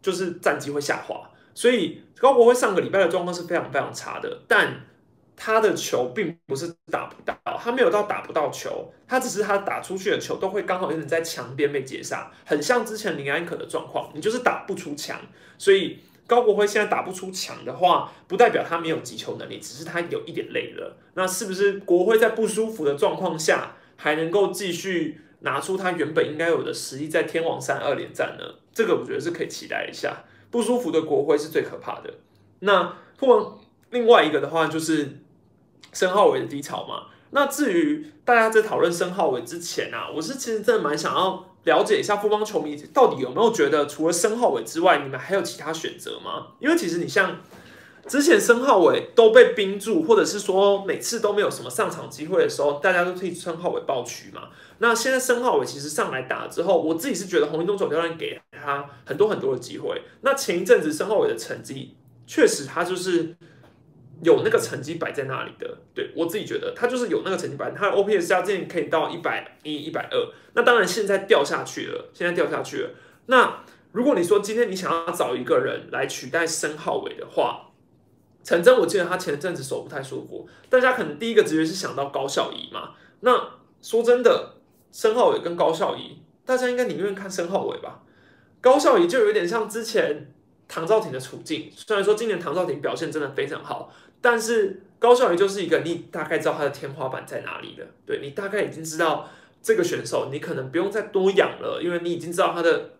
[0.00, 4.42] 就是战绩会下滑，所以高国辉上个礼拜的状况是非常非常差的。
[4.46, 4.80] 但
[5.36, 15.20] 他的球并不是打不到，他没有到打不到球，他只是他打出去的球都会刚好有点在墙边被截杀，很像之前林安可的状况，你就是打不出墙。
[15.56, 20.96] 所以高国辉现在打不出墙的话，不代表他没有击球能力，只是他有一点累了。
[21.14, 25.20] 那是不是国辉在不舒服的状况下还能够继续？
[25.40, 28.44] 拿出他原本应该有的实力，在天王山二连战呢？
[28.72, 30.24] 这个我觉得是可以期待一下。
[30.50, 32.14] 不舒服的国徽是最可怕的。
[32.60, 33.58] 那或
[33.90, 35.18] 另外一个的话，就是
[35.92, 37.06] 申浩伟的低潮嘛。
[37.30, 46.48] 那至于大家在讨论申浩伟之前啊，我是其实真的蛮想要了解一下富邦球迷到底有没有觉得，除了申浩伟之外，你们还有其他选择吗？
[46.58, 47.36] 因为其实你像。
[48.06, 54.44] 之前申浩伟都被冰住，或者是说每次都没有什么上场机会的时候，大家都替申浩伟抱屈嘛。
[54.78, 60.02] 那现在申浩伟其实上来打之后，我自己是觉得洪一中总教练给他很多很多的机会。
[60.22, 63.34] 那前一阵子申浩伟的成绩确实他就是
[64.22, 70.32] 有那个成绩摆在那里的，对我自己觉得他就是有那个成绩摆，他的 OPS 加之前可以到一百一、一百二。
[70.54, 72.90] 那当然现在掉下去了，现在掉下去了。
[73.26, 77.70] 那如果你说今天你想要找一个人来取代申浩伟的话，
[78.44, 82.90] 陈真，我记得他前阵子手不太舒服，大家可能第一个直觉是想到高孝仪嘛。
[83.20, 84.54] 那说真的，
[84.92, 88.02] 申浩伟跟高孝仪，大家应该宁愿看申浩伟吧。
[88.60, 90.32] 高孝仪就有点像之前
[90.66, 99.28] 唐兆廷的处境，虽然说今年唐兆廷表现真的非常好，但是高孝仪就是一个你大概知道他的天花板在哪里的，对你大概已经知道
[99.62, 102.92] 这个选手，你可能不用再多养了，因为你已经知道他的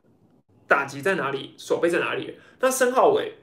[0.66, 2.36] 打击在哪里，手背在哪里。
[2.60, 3.34] 那申浩伟。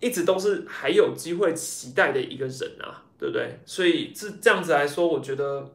[0.00, 3.58] 一直都是还有机会期待的一个人啊，对不对？
[3.64, 5.66] 所以是这样子来说，我觉得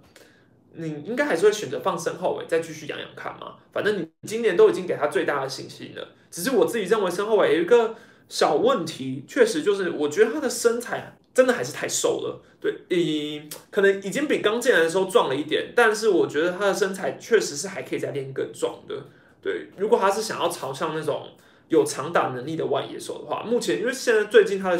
[0.73, 3.55] 你应该还是会选择放身后尾，再继续养养看嘛。
[3.71, 6.07] 反正你今年都已经给他最大的信心了。
[6.31, 7.95] 只是我自己认为身后尾有一个
[8.27, 12.41] 小问题，确实就是我觉得他的身材真的还是太瘦了。
[12.61, 18.95] 对，以可能已经比刚进来的时候壮了一点，但是我觉得他的身材确实是还可以再练更壮的。
[19.41, 21.29] 对，如果他是想要朝向那种
[21.69, 24.79] 有长打能力的外野手的话，目前因为现在最近他的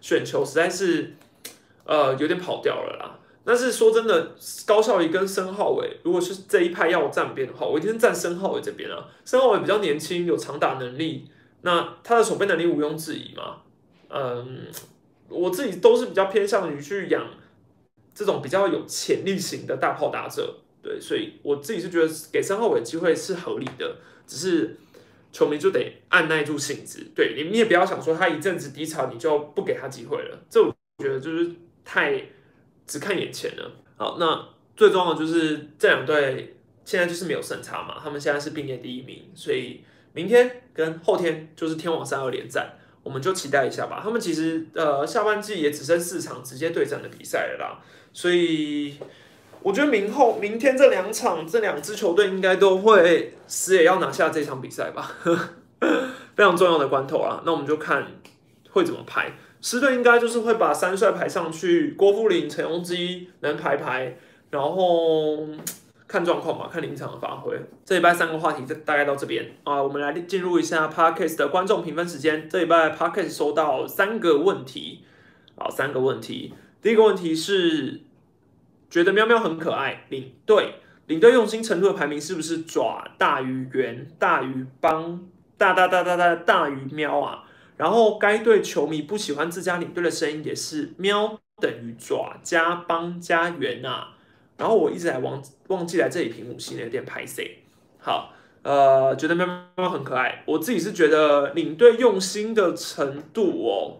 [0.00, 1.14] 选球实在是
[1.84, 3.18] 呃有点跑掉了啦。
[3.46, 9.06] 但是说真的，高孝仪跟申浩伟，如果是这一派要站边的话，我一定是站申浩伟这边啊。
[9.22, 11.28] 申浩伟比较年轻，有长打能力，
[11.60, 13.58] 那他的守备能力毋庸置疑嘛。
[14.08, 14.68] 嗯，
[15.28, 17.22] 我自己都是比较偏向于去养
[18.14, 24.76] 这种比较有潜力型的大炮打者，对，所以我自己是觉得给申浩伟机会是合理的，只是
[25.32, 31.52] 球迷就得按耐住性子，对你你也不要想说他一阵子低潮你就不给他机会了，这我觉得就是
[31.84, 32.24] 太。
[32.86, 33.70] 只看眼前了。
[33.96, 39.80] 好，那最重要的就是这两队现在就是没有胜差嘛，他们现在是并列第一名，所以
[40.12, 44.00] 明天跟后天就是天王三二连战，我们就期待一下吧。
[44.02, 47.78] 他们其实呃下半季也只剩四场直接对战的比赛了啦，
[48.12, 48.96] 所以
[49.62, 55.10] 我觉得明后明天这两场这两支球队应该都会死也要拿下这场比赛吧，
[56.34, 57.42] 非常重要的关头啊。
[57.46, 58.06] 那我们就看
[58.70, 59.32] 会怎么排。
[59.64, 64.14] 狮队应该就是会把三帅排上去，郭富林、陈庸基能排排，
[64.50, 65.38] 然后
[66.06, 67.58] 看状况吧，看临场的发挥。
[67.82, 72.46] 这礼拜三个话题大概到这边啊，我们来进入一下 Parkes 的观众评分时间。
[72.46, 75.02] 这礼拜 Parkes 收到三个问题，
[75.56, 76.52] 好，三个问题。
[76.82, 78.02] 第一个问题是
[78.90, 80.74] 觉得喵喵很可爱，领队
[81.06, 87.43] 领队用心程度的排名是不是爪大于圆大于帮大大大大大大于喵啊？
[87.76, 94.10] 然后该队球迷不喜欢自家领队的声音也是喵等于爪加帮加圆啊。
[94.56, 97.64] 然后我一直在忘忘记来这里屏幕，心里有点拍 C。
[97.98, 98.32] 好，
[98.62, 99.44] 呃，觉得喵
[99.76, 100.44] 喵很可爱。
[100.46, 103.98] 我自己是觉得领队用心的程度哦，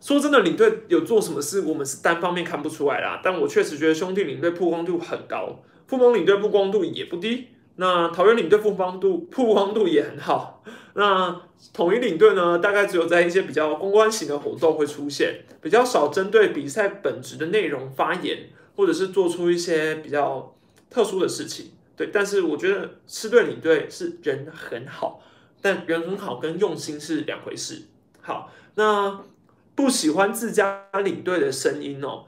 [0.00, 3.20] 说真的，领队有做什么事，我们是单方面看不出来啦。
[3.22, 7.48] 但我确实觉得兄弟领队曝光度很高，富邦领队曝光度也不低。
[7.76, 10.64] 那桃园领队曝光度曝光度也很好。
[10.94, 11.40] 那
[11.72, 12.58] 统一领队呢？
[12.58, 20.54] 大概只有在一些比较公关型的活动会出现，比较少针对比赛本质的内容发言，或者是做出一些比较
[20.90, 21.70] 特殊的事情。
[21.96, 25.22] 对，但是我觉得狮队领队是人很好，
[25.62, 27.82] 但人很好跟用心是两回事。
[28.20, 29.22] 好，那
[29.74, 32.24] 不喜欢自家领队的声音哦。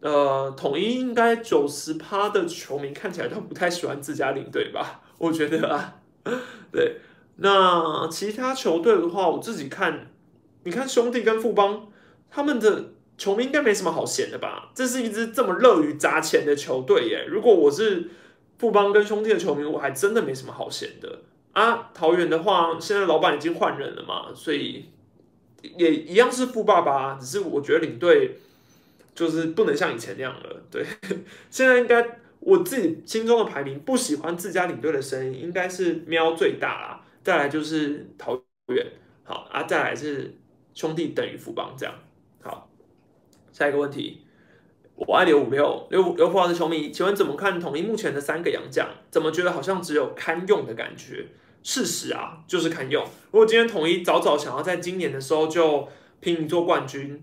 [0.00, 5.02] 呃，统一应该九十趴的球迷看起来都不太喜欢自家领队吧？
[5.18, 6.00] 我觉得啊，
[6.72, 6.96] 对。
[7.36, 10.10] 那其他球队的话，我自己看，
[10.64, 11.88] 你看兄弟跟富邦，
[12.30, 14.70] 他们的球迷应该没什么好嫌的吧？
[14.74, 17.24] 这是一支这么乐于砸钱的球队耶。
[17.28, 18.10] 如果我是
[18.58, 21.20] 富邦跟兄弟的球迷，我还真的没什么好嫌的
[21.52, 21.90] 啊。
[21.92, 24.86] 桃园的话，现在老板已经换人了嘛，所以
[25.76, 28.38] 也一样是富爸爸，只是我觉得领队。
[29.14, 30.82] 就是不能像以前那样了，对。
[31.50, 38.86] 现在应该我自己心中的排名，不喜欢自家领队的声音，应该是喵最大啦，再来就是桃园，
[39.24, 40.34] 好啊，再来是
[40.74, 41.94] 兄弟等于福邦这样。
[42.42, 42.70] 好，
[43.52, 44.22] 下一个问题，
[44.94, 48.88] 我爱刘五六刘刘富豪的球迷，请问怎么看统一目前的三个洋将？
[49.10, 51.26] 怎么觉得好像只有堪用的感觉？
[51.62, 53.04] 事实啊，就是堪用。
[53.30, 55.88] 如果今天统一早早想要在今年的时候就
[56.20, 57.22] 拼一座冠军。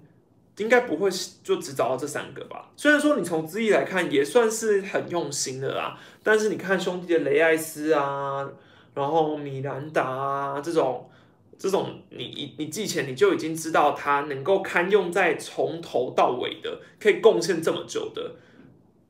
[0.58, 1.10] 应该不会
[1.42, 2.70] 就只找到这三个吧？
[2.76, 8.46] 虽然说你从资历来看也算是很用心的啦，但是你看兄弟的雷艾斯啊，
[8.94, 11.10] 然后米兰达啊这种，
[11.58, 18.36] 这种你你你季前你就已经知道他能够堪用在从头到尾的，可以贡献这么久的，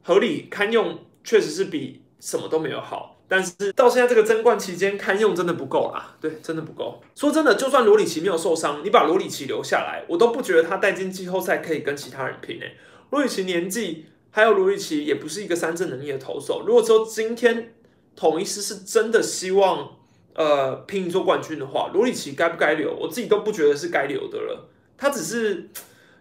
[0.04, 3.18] 合理堪用确实是比什么都没有好。
[3.32, 7.00] 但是到现在这个争冠期间，堪用真的不够啦，对，真的不够。
[7.14, 12.76] 说真的，就算罗里奇没有受伤，你把罗里奇留下来，我都不觉得他带进季后赛可以跟其他人拼诶。
[13.12, 16.64] 罗里奇年纪，还有罗里奇也不是一个三振能力的投手。
[16.66, 17.76] 如果说今天
[18.20, 19.96] 统一师是真的希望
[20.36, 22.94] 呃拼一座冠军的话，罗里奇该不该留？
[22.94, 24.70] 我自己都不觉得是该留的了。
[24.98, 25.70] 他只是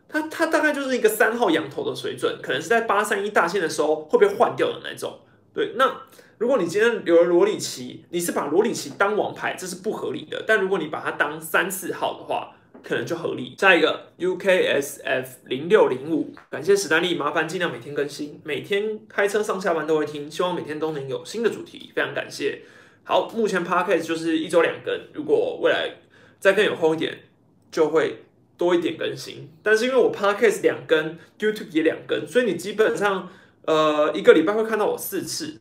[0.09, 5.18] 他他大概就是一个三号羊头的水准，可能是在八三一大线的时候会被换掉的那种。
[5.53, 6.03] 对，那。
[6.38, 10.44] 如果你今天留了罗里奇，你是把罗里奇当王牌，这是不合理的。
[10.46, 13.54] 但如果你把它当三四号的话，可能就合理。
[13.58, 22.62] 下一个 UKSF 零六零五，感谢史丹利，麻烦尽量每天更新，每天开车上下班都会听，希望每天都能有新的主题，非常感谢。
[23.04, 25.96] 好，目前 Podcast 就是一周两更，如果未来
[26.38, 27.18] 再更有空一点，
[27.70, 28.24] 就会
[28.56, 29.50] 多一点更新。
[29.62, 33.30] 但是因为我 Podcast 两更，YouTube 也两更，所以你基本上
[33.64, 35.60] 呃一个礼拜会看到我四次。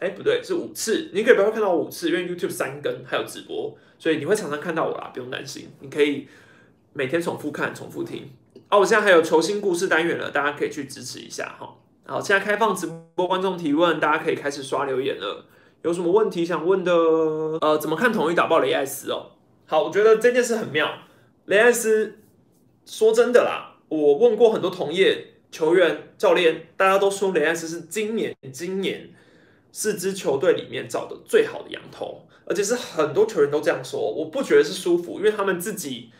[0.00, 1.10] 哎，不对，是五次。
[1.12, 5.70] 你可以不要看到五次，因为 YouTube 三更还有直播，所以你会常常看到我啦，不用担心。
[5.80, 6.28] 你可以
[6.92, 8.30] 每天重复看、重复听。
[8.68, 11.76] 哦，我现在还有球星故事单元了，大家可以去支持一下哈。
[12.04, 15.46] 好，现在开放直播观众提问，大家可以开始刷留言了。
[15.82, 16.92] 有什么问题想问的？
[16.92, 19.32] 呃，怎么看统一打爆雷艾斯哦？
[19.66, 20.98] 好，我觉得这件事很妙。
[21.46, 22.18] 雷艾斯
[22.84, 29.10] 说真的啦，我问过很多同业球员、教练，大家都说雷艾斯是今年今年
[29.78, 34.00] 四支球队里面找的最好的羊头，而且是很多球员都这样说。
[34.00, 36.10] 我不觉得是舒服，因为他们自己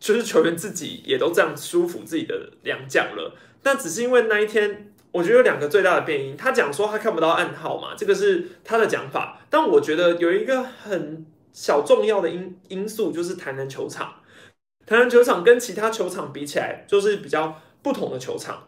[0.00, 3.36] 就是球员自己也都这样舒服自己的良将了。
[3.62, 4.90] 但只是因为那一天。
[5.12, 9.40] 我觉得有两个最大的变因，他讲说他看不到暗号嘛，这个是他的讲法。
[9.48, 14.12] 但我觉得有一个很小重要的因因素，就是台南球场。
[14.84, 18.66] 台南球场跟其他球场比起来，就是比较不同的球场。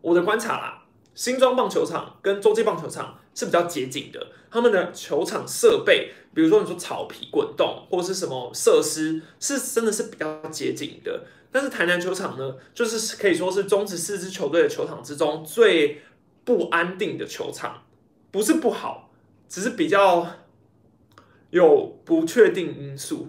[0.00, 0.83] 我的观察啦，
[1.14, 11.24] 新庄棒球场跟洲际棒球场是比较接近的，他们的球场设备，比如说你说草皮滚动或是什么设施，是真的是比较接近的。
[11.52, 16.02] 但是台南球场呢，就是可以说是中职四支球队的球场之中最
[16.44, 17.84] 不安定的球场，
[18.32, 19.12] 不是不好，
[19.48, 20.26] 只是比较
[21.50, 23.28] 有不确定因素。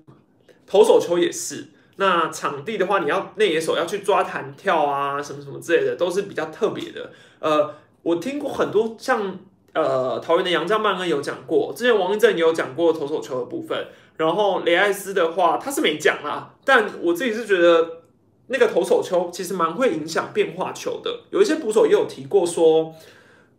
[0.65, 1.67] 投手球也是，
[1.97, 7.11] 那场地的话，你要内野手要去抓弹跳啊，什么什么之类的，都是比较特别的。
[7.39, 7.73] 呃，
[8.03, 9.37] 我听过很多像
[9.73, 13.87] 呃桃园的杨将曼恩有讲过，之前王一正也有讲过投手球的部分。
[14.17, 18.01] 然后雷艾斯的话，他是没讲啦，但我自己是觉得。
[18.47, 22.93] 那个投手球其实蛮会影响变化球的，有一些捕手也有提过说，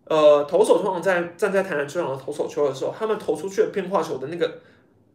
[0.05, 4.61] 呃，投手通常在站在台南球场的投手球的时候，他们投出去的变化球的那个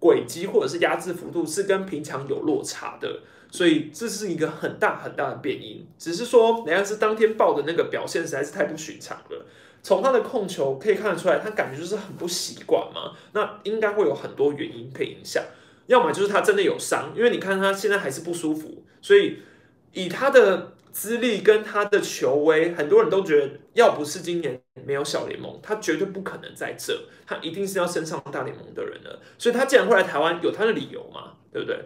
[0.02, 3.22] 轨迹或者是压制幅度是跟平常有落差的，
[3.52, 5.86] 所以这是一个很大很大的变因。
[5.98, 9.46] 只是说雷安斯当天报的那个表现实在是太不寻常了，
[9.84, 15.44] 从他的控球可以看得出来，他感觉就是很不习惯嘛，那应该会有很多原因可以影响，
[15.86, 19.38] 要么就是他真的有伤，因为你看他现在还是不舒服，所以。
[19.94, 29.20] 以他的资历跟他的球威，很多人都觉得，要不是今年没有小联盟，他绝对不可能在这，他一定是要升上大联盟的人了。
[29.38, 31.86] 所以他既然会来台湾，有他的理由嘛，对不对？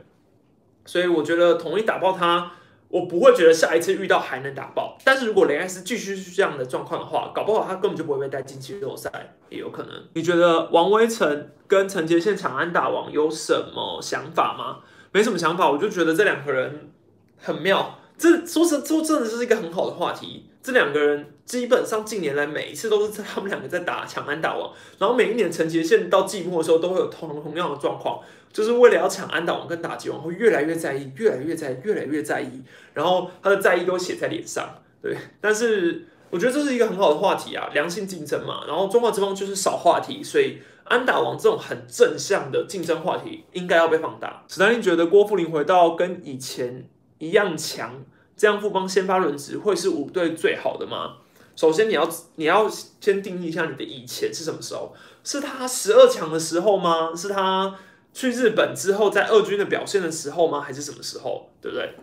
[0.86, 2.51] 所以我觉得统一打爆他，
[2.88, 4.97] 我不会觉得下一次遇到还能打爆。
[5.03, 10.03] 但是如果雷艾斯继续是这样的状况的话，搞不好他根本就不会被带进季后赛，也有可能。
[10.14, 14.80] 你觉得王威成跟陈杰宪抢安打王有什么想法吗？
[15.12, 16.91] 没什么想法，我就觉得这两个人。
[17.38, 20.45] 很妙，这说实说真的是一个很好的话题。
[20.63, 28.20] 这两个人基本上近年来每一次都是他们两个在打抢安打王，然后每一年陈杰宪到季末的时候都会有同同样的状况，
[28.51, 32.63] 就是为了要抢安打王跟打击王，会越来越在意，越来越在意，越来越在意，
[32.95, 34.68] 然后他的在意都写在脸上。
[35.03, 38.63] 对，但是我觉得这是一个很好的话题啊，良性竞争嘛。
[38.68, 44.43] 然后中华之邦就是少话题，所以安打王这种很正向的竞争话题应该要被放大。
[44.47, 46.89] 史丹利觉得郭富林回到跟以前。
[47.28, 48.04] 一样强，
[48.38, 51.18] 这样富邦先发轮值会是五队最好的吗？
[51.56, 54.94] 首先你要你要先定义一下你的以前是什么时候？
[55.24, 57.16] 是他十二强的时候吗？
[57.16, 57.74] 是他
[58.14, 60.60] 去日本之后在二军的表现的时候吗？
[60.60, 61.50] 还是什么时候？
[61.62, 61.96] 对不对？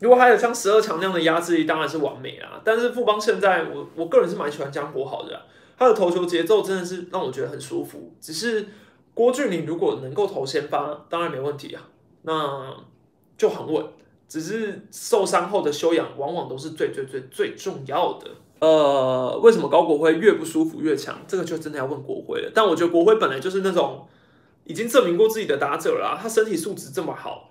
[0.00, 2.60] 如果还有像十二强那样的压制力，当然是完美啦。
[2.62, 5.46] 但是富邦现在，我我个人是蛮喜欢江国豪的，
[5.78, 8.12] 他的投球节奏真的是让我觉得很舒服。
[8.20, 8.68] 只是
[9.14, 11.88] 郭俊麟如果能够投先发，当然没问题啊，
[12.22, 12.76] 那
[13.38, 13.86] 就很稳。
[14.28, 18.30] 只是受伤后的修养，往往都是最最最最重要的。
[18.60, 21.20] 呃，为什么高国辉越不舒服越强？
[21.28, 22.50] 这个就真的要问国辉了。
[22.54, 24.06] 但我觉得国辉本来就是那种
[24.64, 27.50] 已经证明过自己的打者了，他身体素质这么好，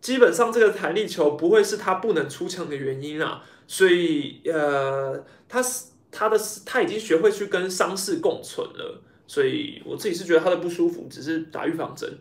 [0.00, 3.42] 基本上这个弹力球不会是他不能出墙的原因啊。
[3.68, 6.36] 所以，呃，他是他的
[6.66, 9.00] 他已经学会去跟伤势共存了。
[9.28, 12.18] 所以我自己是觉得他的不舒服只是打预防针。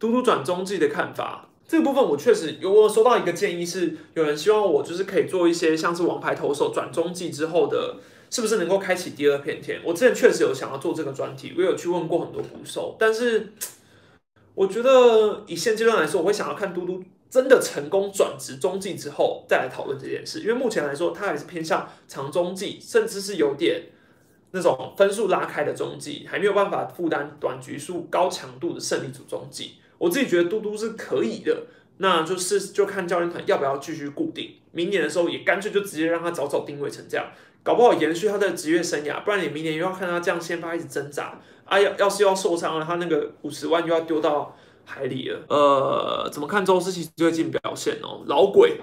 [0.00, 1.46] 嘟嘟转中自己的看法。
[1.70, 7.94] 这个部分我确实有，我收到一个建议是，有人希望我就是可以做一些像是王牌投手转中继之后的，
[8.28, 9.80] 是不是能够开启第二片天？
[9.84, 13.52] 我之前确实有想要做这个专题，我有去问过很多捕手，但是
[14.56, 17.00] 我觉得以现阶段来说，我会想要看嘟嘟
[17.30, 23.80] 真的成功转职中继之后再来讨论这件事，因为目前来说他还是偏向长中继，甚至是有点
[24.50, 29.76] 那种分数拉开的中继，还没有办法负担短局数高强度的胜利组中继。
[30.00, 31.66] 我自己觉得嘟嘟是可以的，
[31.98, 34.54] 那就是就看教练团要不要继续固定。
[34.72, 37.26] 明年的时候也干脆就直接让他早早定位成这样，
[37.62, 39.22] 搞不好延续他的职业生涯。
[39.22, 45.44] 不然你明年又要看他这样先发一直挣扎，啊要要是要受伤了，他那个五十万又要丢到海里了。
[45.48, 48.22] 呃，怎么看周思琪最近表现哦？
[48.26, 48.80] 老鬼，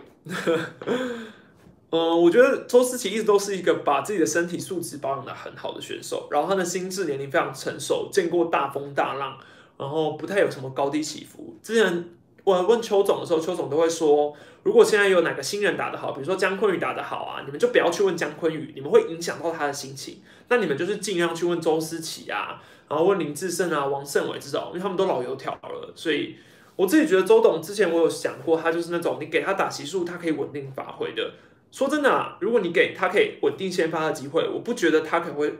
[1.89, 9.37] 嗯， 我觉得周思琪一直都是一个把自己的身体素质保养的很好的选手，然后他的心智年龄非常成熟，见过大风大浪，
[9.77, 11.55] 然后不太有什么高低起伏。
[11.61, 12.05] 之前
[12.43, 20.21] 我问邱总的时候，邱总都会说，如果现在有哪个新人打得好，比如说姜昆宇打得好啊，你们就不要去问姜昆宇，你们会影响到他的心情。
[20.49, 26.35] 那你们就是尽量去问周思齐啊，然后问林志胜啊、王胜伟这种，因为他们都老油条了，所以。
[26.77, 31.33] 我自己觉得周董之前我有想过，他就是那种你给他打席数，他可以稳定发挥的。
[31.71, 35.51] 说真的啊，如果你给他可以稳定先发的机会，我不觉得他可能会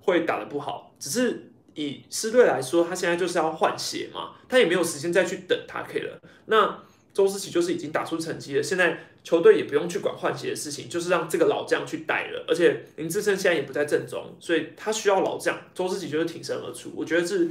[0.00, 0.92] 会打得不好。
[0.98, 6.20] 只是以狮队来说，他现在就是要换血嘛，他也没有时间再去等他可以了。
[6.46, 6.82] 那
[7.14, 12.44] 周思齐就是已经打出成绩了，现在球队也不用去管换血的事情，就是让这个老将去带了。
[12.48, 16.92] 而且林志胜现在也不在阵中，所以他需要老将，周思齐就是挺身而出。
[16.96, 17.48] 我觉得是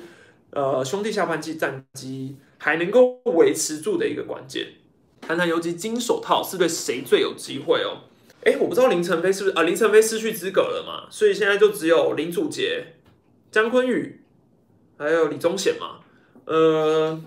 [0.51, 2.35] 呃兄弟下半季战绩。
[2.57, 4.65] 还能够维持住的一个关键。
[5.21, 8.09] 谈谈游击金手套是对谁最有机会哦？
[8.43, 9.63] 哎，我不知道林晨飞是不是啊？
[9.63, 11.05] 林晨飞失去资格了嘛？
[11.11, 12.83] 所以现在就只有林祖杰、
[13.55, 14.19] 姜昆宇，
[14.97, 16.01] 还有李宗显嘛。
[16.43, 17.17] 呃，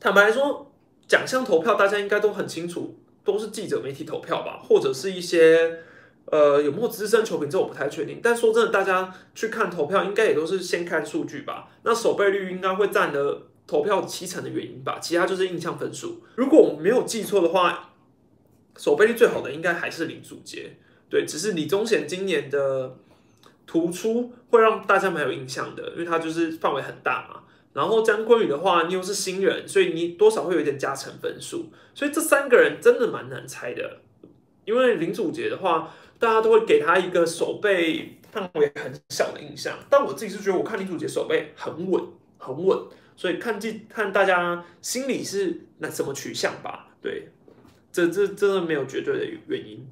[0.00, 0.72] 坦白说，
[1.06, 5.78] 奖项投票大家应该都很清楚，都是记者媒体投票吧，或者是一些
[6.24, 8.18] 呃有没有资深球评，这我不太确定。
[8.20, 11.68] 但说真的，大家去看投票，应该也都是先看数据吧。
[11.84, 13.46] 那守备率应该会占了。
[13.68, 16.22] 投票七成的原因吧，其他就是印象分数。
[16.34, 17.94] 如果我没有记错的话，
[18.76, 20.76] 守备率最好的应该还是林祖杰。
[21.08, 22.98] 对，只是李宗贤今年的
[23.66, 27.40] 突出会让大家蛮有印象的，因为他就是范围很大嘛。
[27.72, 31.70] 然后张坤宇的话，你又是新人，所以你多少会有点加成分数。
[31.94, 33.98] 所以这三个人真的蛮难猜的。
[34.64, 42.02] 因为林祖杰的话，大家都会给他一个手背范围很小的印象，但我自己是觉得，我看林祖杰手背很稳，
[42.38, 42.78] 很稳。
[43.16, 47.28] 所以看这看大家心里是那什么取向吧，对，
[47.92, 49.86] 这这真的没有绝对的原因。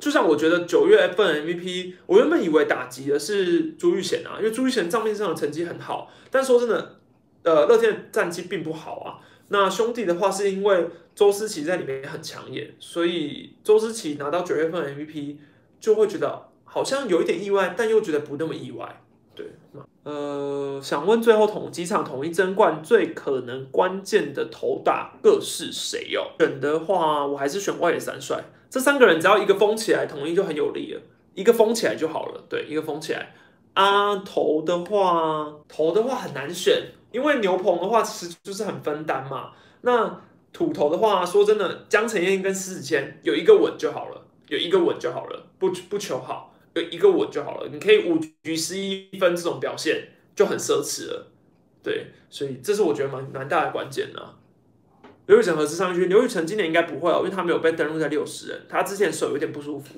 [0.00, 6.96] 就像我觉得九月份 MVP，我原本以为打击的是朱玉贤啊，因为朱玉贤账面上的成绩很好，但说真的，
[7.42, 9.20] 呃，乐天战绩并不好啊。
[9.48, 15.36] 那兄弟的话是因为周思齐在里面很抢眼，所以周思齐拿到九月份 MVP
[15.78, 19.02] 就会觉得好像有一点意外，但又觉得不那么意外。
[19.34, 19.46] 对，
[20.04, 26.30] 呃，想问最后统几场统一争冠最可能关键的投打各是谁哦？
[26.38, 31.00] 选的话，我还是选外野三帅，这三个人只要一个封起来，统一就很有利了，
[31.34, 32.44] 一个封起来就好了。
[32.48, 33.34] 对，一个封起来。
[33.74, 39.50] 啊，头的话，头的话很难选，因为牛棚的话其实就是很分担嘛。
[39.82, 40.20] 那
[40.52, 46.46] 土头的话，说真的，江承燕跟施子谦有一个稳就好了，有一个稳就好了，不不求好。
[46.72, 50.06] 有一个稳就好了，你可以五局十一分这种表现
[50.36, 51.26] 就很奢侈了，
[51.82, 54.20] 对，所以这是我觉得蛮蛮大的关键呢。
[55.30, 56.06] 刘宇成何时上去？
[56.06, 59.94] 刘宇成今年应该不会哦，因为他没有被登录在六十人，他之前手有点不舒服。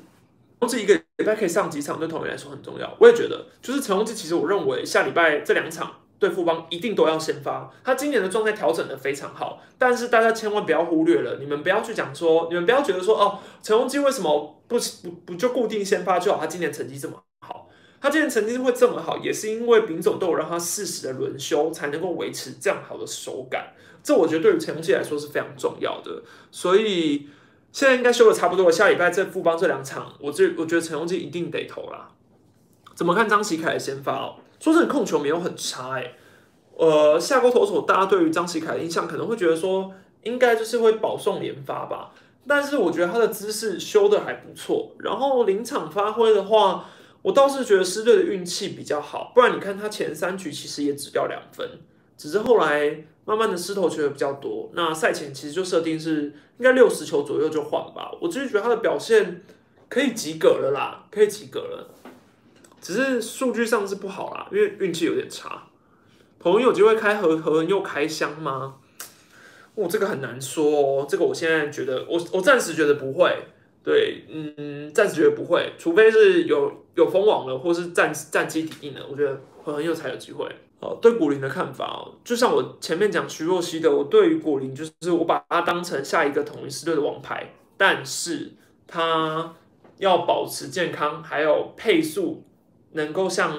[0.69, 2.95] 这一个礼拜可以上几场，对同学来说很重要。
[3.01, 5.91] 我也觉得，就是陈宏志，其实我认为下礼拜这两场。
[6.19, 16.39] 对富邦一定都要先发，他今年的状态调整的非常好，但是大家千万不要忽略了，你们不要去讲说，你们不要觉得说，哦，陈宏基为什么不不不就固定先发就好？
[16.39, 17.69] 他今年成绩这么好，
[18.01, 23.73] 他今年成绩会这么好，也是因为丙总都有让他适时的轮休，才能够维持这样好的手感。
[24.03, 27.29] 这我觉得对于陈宏基来说是非常重要的，所以
[27.71, 32.09] 现在应该修的差不多了，下礼拜这富邦这两场，我这我觉得陈宏基一定得投啦。
[32.95, 34.37] 怎么看张喜凯的先发哦？
[34.61, 36.15] 说真的，控球没有很差哎，
[36.77, 39.93] 呃，下钩投手，大家对于张启凯的印象可能会觉得说，
[40.25, 42.13] 应该就是会保送连发吧。
[42.47, 46.87] 但是我觉得他的姿势修的还不错，然后临场发挥的话，
[47.23, 49.33] 我倒是觉得狮队的运气比较好。
[49.35, 51.81] 不然你看他前三局其实也只掉两分，
[52.17, 54.71] 只是后来慢慢的失投球的比较多。
[54.75, 56.23] 那赛前其实就设定是
[56.59, 58.11] 应该六十球左右就换吧。
[58.21, 59.43] 我就是觉得他的表现
[59.89, 61.95] 可以及格了啦，可以及格了。
[62.81, 65.69] 只是数据上是不好啦，因为运气有点差。
[66.41, 68.75] 朋友有机会开合合又开箱吗？
[69.77, 71.07] 哦，这个很难说哦。
[71.09, 73.37] 这个我现在觉得，我我暂时觉得不会。
[73.85, 80.47] 对，嗯，暂时觉得不会，除非是有有封网了，或是战战机抵定了，我觉得合又才有机会。
[80.83, 88.53] 呃，对古林的看法哦，就像我前面讲徐若曦的，我对于古林就是我把他当成下一个统一师队的王牌，但是
[88.87, 89.55] 他
[89.99, 92.43] 要保持健康，还有配速。
[92.95, 93.57] 能够像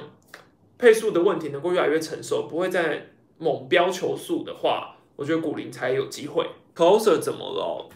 [0.78, 3.08] 配速的问题能够越来越成熟，不会再
[3.40, 6.48] 猛飙球速的话，我觉得古林才有机会。
[6.76, 7.90] Closer 怎么了？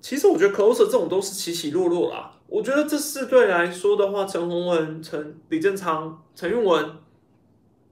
[0.00, 2.32] 其实我觉得 Closer 这种都是起起落落啦。
[2.48, 6.90] 我觉得这四队来说的话，陈宏文、陈李正昌、陈运文、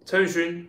[0.05, 0.68] 陈宇勋，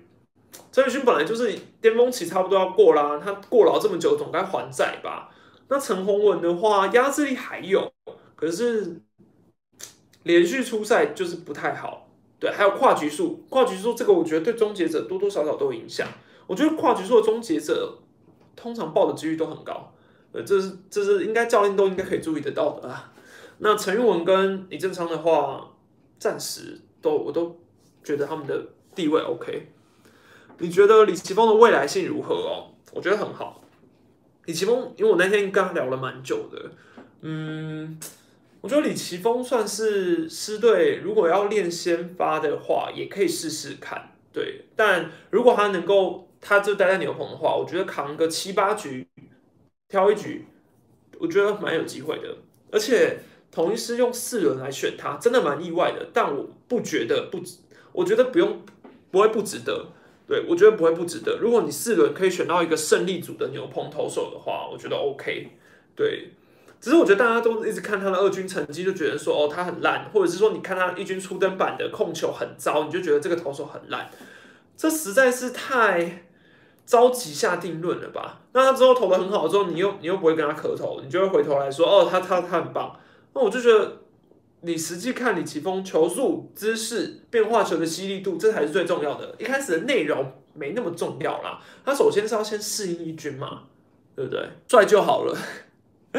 [0.71, 5.29] 陈宇勋本来就是巅峰期差不多要过啦，他过劳这么久，总该还债吧？
[5.67, 7.91] 那陈宏文的话，压制力还有。
[8.35, 9.01] 可是
[10.23, 12.07] 连续出赛就是不太好。
[12.39, 16.07] 对，还有跨局数，跨局数这个我觉得对终结者多多少少都有影响。
[16.47, 17.97] 我觉得跨局数的终结者
[18.55, 19.93] 通常报的几率都很高，
[20.31, 23.11] 呃，这是这是应该教练都应该可以注意得到的啊。
[23.57, 25.69] 那陈玉文跟李正昌的话，
[26.17, 27.59] 暂时都我都
[28.03, 29.73] 觉得他们的地位 OK。
[30.59, 32.71] 你觉得李奇峰的未来性如何哦？
[32.93, 33.63] 我觉得很好。
[34.45, 36.71] 李奇峰，因为我那天跟他聊了蛮久的，
[37.21, 37.99] 嗯。
[38.61, 44.11] 我觉得李奇峰算是师队，如果要练先发的话，也可以试试看。
[44.33, 49.07] 对，但如果他能够，他就待在牛棚的话，我觉得扛个七八局，
[49.87, 50.45] 挑一局，
[51.19, 52.35] 我觉得蛮有机会的。
[52.69, 56.09] 而且统一师用四轮来选他，真的蛮意外的。
[56.13, 57.41] 但我不觉得不，
[57.93, 58.61] 我觉得不用，
[59.09, 59.87] 不会不值得。
[60.29, 61.39] 对我觉得不会不值得。
[61.41, 65.49] 如果你四轮可以选到一个胜利组的牛棚投手的话，我觉得 OK。
[65.93, 66.29] 对。
[66.81, 74.09] 只是我觉得大家都一直看他的二军成绩，就觉得说哦他很烂，或者是说你看他一军初登板的控球很糟，你就觉得这个投手很烂，
[74.77, 76.23] 这实在是太
[76.85, 78.39] 着急下定论了吧？
[78.53, 82.97] 那他之后投的很好之后，你又你又不会跟他磕头，你就会回头来说哦他他他很棒。
[83.33, 83.97] 那我就觉得
[84.61, 89.35] 你实际看李奇峰球速、姿势、变化球的犀利度，这才是最重要的。
[89.39, 93.63] 一开始的内容没那么重要啦，他首先是要先适应一军嘛，
[94.15, 94.49] 对不对？
[94.67, 95.37] 帅就好了。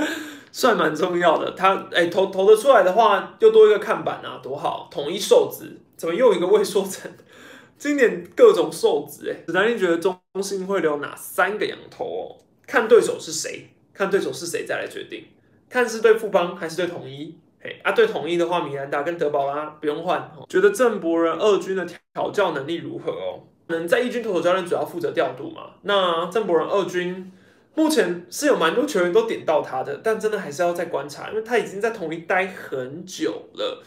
[0.52, 4.88] 帅蛮重要的，他哎投投得出来的话，又多一个看板啊，多好！
[4.90, 7.10] 统一瘦子怎么又一个未说成？
[7.78, 12.22] 今年各种瘦子哎，史丹利觉得中心会留哪三个羊头哦？
[12.66, 15.24] 看对手是谁，看对手是谁再来决定。
[15.68, 17.38] 看是对富邦还是对统一？
[17.62, 20.30] 哎啊，对统一的话，米兰达跟德保拉不用换。
[20.48, 23.44] 觉得郑博仁二军的调教能力如何哦？
[23.66, 25.72] 能在一军投手教练主要负责调度嘛？
[25.82, 27.32] 那郑博仁二军。
[27.72, 33.82] 目前是有蛮多球员都点到他的，但真的还是要再观察，因为他已经在同一待很久了，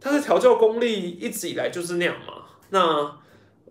[0.00, 2.44] 他的调教功力一直以来就是那样嘛。
[2.70, 2.80] 那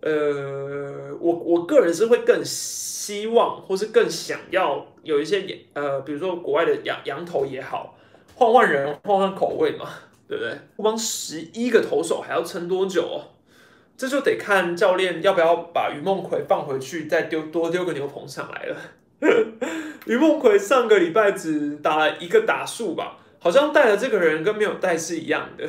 [0.02, 5.44] 呃，我我个人是会更希望，或是更想要有一些
[5.74, 7.98] 呃，比如说国外的羊羊头也好，
[8.38, 9.90] 换换人，换换口味嘛，
[10.28, 10.54] 对不对？
[10.76, 13.34] 不光十一个投手还要撑多久哦？
[13.98, 18.78] 这就得看教练要不要把于梦奎放回去，再丢多丢个牛棚上来了。
[20.06, 25.68] 于梦奎上个礼拜只打了一个打数吧，好像带了这个人跟没有带是一样的。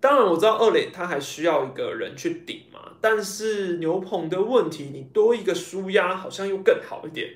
[0.00, 7.28] 当然我知道二垒他还需要一个人去顶嘛，但是牛棚的问题，你多一个输压好像又更好一点。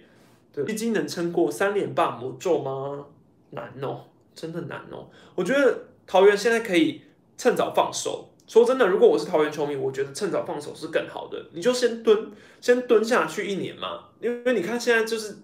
[0.51, 3.05] 对，毕竟能撑过三连霸魔咒吗？
[3.51, 4.05] 难哦，
[4.35, 5.09] 真的难哦。
[5.35, 7.03] 我觉得桃园现在可以
[7.37, 8.31] 趁早放手。
[8.47, 11.47] 说真的，如果我是桃园球迷，我觉得趁早放手是更好的。
[11.53, 12.31] 你就先蹲，
[12.61, 14.09] 先蹲下去一年嘛。
[14.21, 15.39] 因为你看现在就是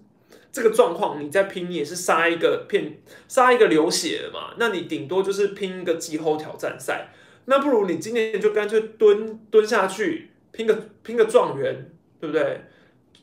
[0.51, 4.53] 这个状况，你在拼，你也是杀一个片，杀一个流血了嘛。
[4.59, 7.09] 那你顶多就是拼一个季后挑战赛。
[7.45, 11.89] 那不如你今年就干脆蹲蹲下去，拼个拼个状元，
[12.19, 12.65] 对不对？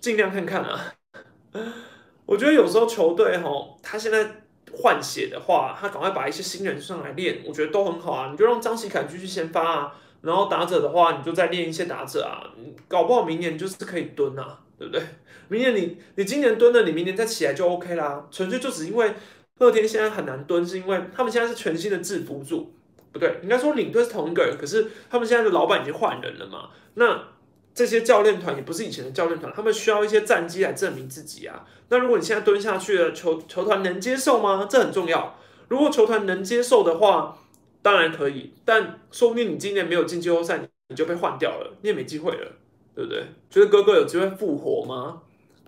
[0.01, 0.93] 尽量看看啊。
[2.27, 3.49] 我觉得有时候球队哈，
[3.81, 4.43] 他现在。
[4.73, 8.29] 换血的话，他赶快把一些新人上来练，我觉得都很好啊。
[8.31, 12.45] 你就让张喜凯继续先发啊，然后打者的话，你就再练一些打者啊。
[12.87, 15.03] 搞不好明年就是可以蹲啊，对不对？
[15.49, 18.27] 明年你你今年蹲了，你明年再起来就 OK 啦。
[18.31, 19.15] 纯粹就只因为
[19.59, 22.73] 乐天现在很难蹲，是因为他们现在是全新的制服组，
[23.13, 26.69] 不对，应该说领队是同一个人，可是他们现在的老板已经换人了嘛。
[26.95, 27.23] 那
[27.79, 31.65] 这些教练团也不是以前的教练团，他们需要一些战绩来证明自己啊。
[31.91, 34.67] 那如果你现在蹲下去了，球球团能接受吗？
[34.69, 35.39] 这很重要。
[35.69, 37.39] 如果球团能接受的话，
[37.81, 38.53] 当然可以。
[38.65, 40.59] 但说不定你今年没有进季后赛，
[40.89, 42.51] 你就被换掉了，你也没机会了，
[42.97, 43.23] 对不对？
[43.49, 45.23] 觉得哥哥有机会复活吗？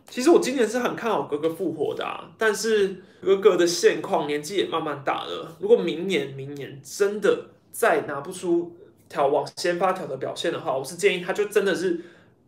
[0.08, 5.56] 其实我今年是很看好哥哥复活的，啊，但是哥哥的现况年纪也慢慢大了。
[5.61, 8.74] 如果明年明年真的再拿不出。
[9.11, 12.00] 条往先发条的表现的话，我是建议他就真的是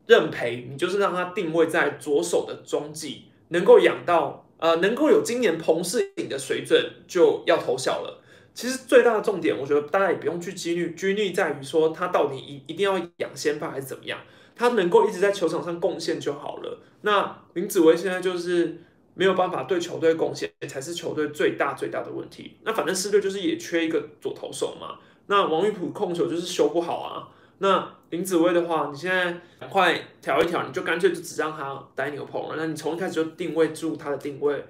[0.07, 8.23] 认赔，你就是让他定位在左手的中继，能够养到呃能够有今年彭世颖的水准，就要投小了。
[8.55, 14.21] 其实最大的重点，我觉得大家也不用去拘泥拘泥在于说他到底一一定要养先发还是怎么样，
[14.55, 16.81] 他能够一直在球场上贡献就好了。
[17.01, 18.83] 那林子维现在就是
[19.15, 22.59] 没有办法对球队贡献，才是球队最大最大的问题。
[22.63, 24.99] 那反正四队就是也缺一个左投手嘛。
[25.27, 27.29] 那王玉普控球就是修不好啊。
[27.59, 32.55] 那林子威的话，你现在赶快调一调，你就干脆就只让他带牛棚了。
[32.57, 34.65] 那你从一开始就定位住他的定位，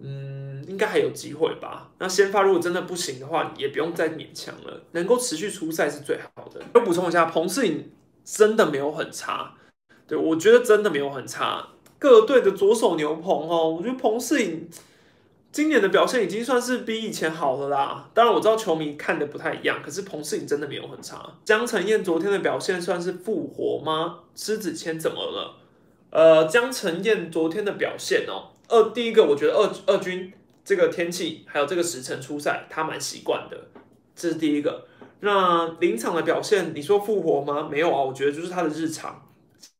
[0.00, 1.90] 嗯，应该还有机会吧。
[1.98, 4.82] 那先发如果真的不行的话，也不用再勉强了。
[4.92, 6.60] 能够持续出赛是最好的。
[6.74, 7.90] 我补充一下，彭世颖
[8.24, 9.54] 真的没有很差，
[10.06, 11.66] 对我觉得真的没有很差。
[11.98, 14.68] 各队的左手牛棚哦，我觉得彭世颖。
[15.50, 18.10] 今年的表现已经算是比以前好了啦。
[18.12, 21.34] 当然我知道球迷看的不太一样，可是彭世颖真的没有很差。
[21.44, 24.20] 江晨燕昨天的表现算是复活吗？
[24.36, 25.56] 狮子谦怎么了？
[26.10, 30.32] 呃，江晨燕昨天的表现哦，二第一个我觉得二二军
[30.64, 33.68] 这个天气还有这个时辰出赛，他蛮习惯的，
[34.14, 34.86] 这是第一个。
[35.20, 37.68] 那临场的表现，你说复活吗？
[37.70, 39.24] 没有啊，我觉得就是他的日常。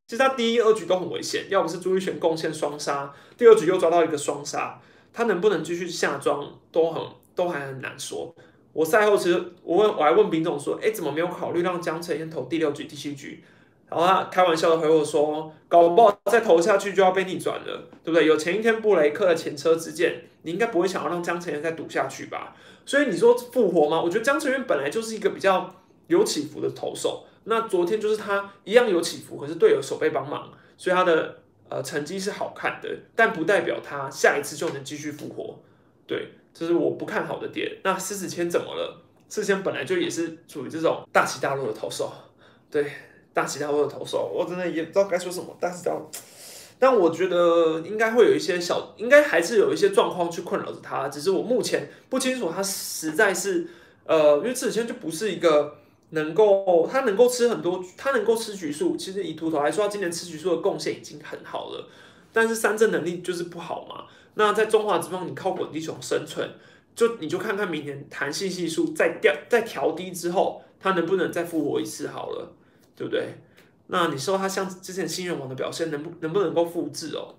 [0.07, 4.81] 其实他第一、二局都很危险，要不是朱一璇贡献双杀，第二局又抓到一个双杀，
[5.13, 7.03] 他能不能继续下庄都很
[7.35, 8.35] 都还很难说。
[8.73, 13.43] 我赛后其实我问我还问丙总说，哎，怎么没有考虑让江晨先投第六局、第七局？
[13.89, 18.27] 然后他开玩笑的回我说，搞不好再投下去就要被逆转了，对不对？
[18.27, 22.55] 有前一天布雷克的前车之鉴，你应该不会想要让江晨燕再赌下去吧？
[22.85, 24.01] 所以你说复活吗？
[24.01, 25.75] 我觉得江晨燕本来就是一个比较
[26.07, 27.25] 有起伏的投手。
[27.45, 31.39] 那昨天就是他一样有起伏，可是队友手背帮忙，所以他的
[31.69, 35.59] 呃成绩是好看的，但不代表他下一次就能继续复活。
[36.07, 37.71] 对，这是我不看好的点。
[37.85, 39.03] 那狮子谦怎么了？
[39.29, 42.13] 狮子谦本来就也是属于这种大起大落的投手，
[42.71, 42.91] 对，
[43.35, 45.57] 大起大落的投手，我真的也不知道该说什么。
[45.61, 45.89] 但是，
[46.79, 53.67] 但我觉得应该会有一些小，应该还是有一些状况去困扰着他，只是我目前不清楚他实在是
[54.07, 55.77] 呃，因为狮子谦就不是一个。
[56.11, 58.97] 能够他能够吃很多，他能够吃橘树。
[58.97, 61.89] 其实以秃头来说，他今年吃橘树的贡献已经很好了。
[62.33, 64.05] 但是三振能力就是不好嘛。
[64.35, 66.49] 那在中华之邦，你靠滚地球生存，
[66.95, 72.53] 就你就看看明年弹性系数再掉再调低之后，他能不能再复活一次好了，
[72.95, 73.35] 对不对？
[73.89, 77.35] 那你说他像之前新人王的表现，能不能不能够复制哦？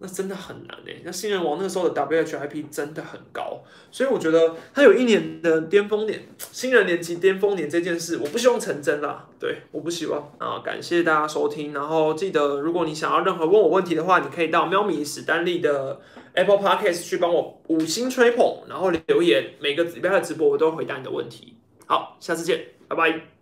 [0.00, 9.28] 那真的很难诶，那新人王那个时候的 WHIP 真的很高，所以我觉得他有一年的巅峰年，新人年级巅峰年这件事，我不希望成真啦。
[9.40, 10.62] 对，我不希望啊。
[10.64, 16.00] 感谢大家收听，然后记得如果你想要任何问我问题的话，你可以到喵米史丹利的
[16.34, 21.56] Apple Podcast 去帮我五星吹捧，然后留言，每个礼拜的直播我都会回答你的问题。
[21.86, 23.37] 好，下次见，拜拜。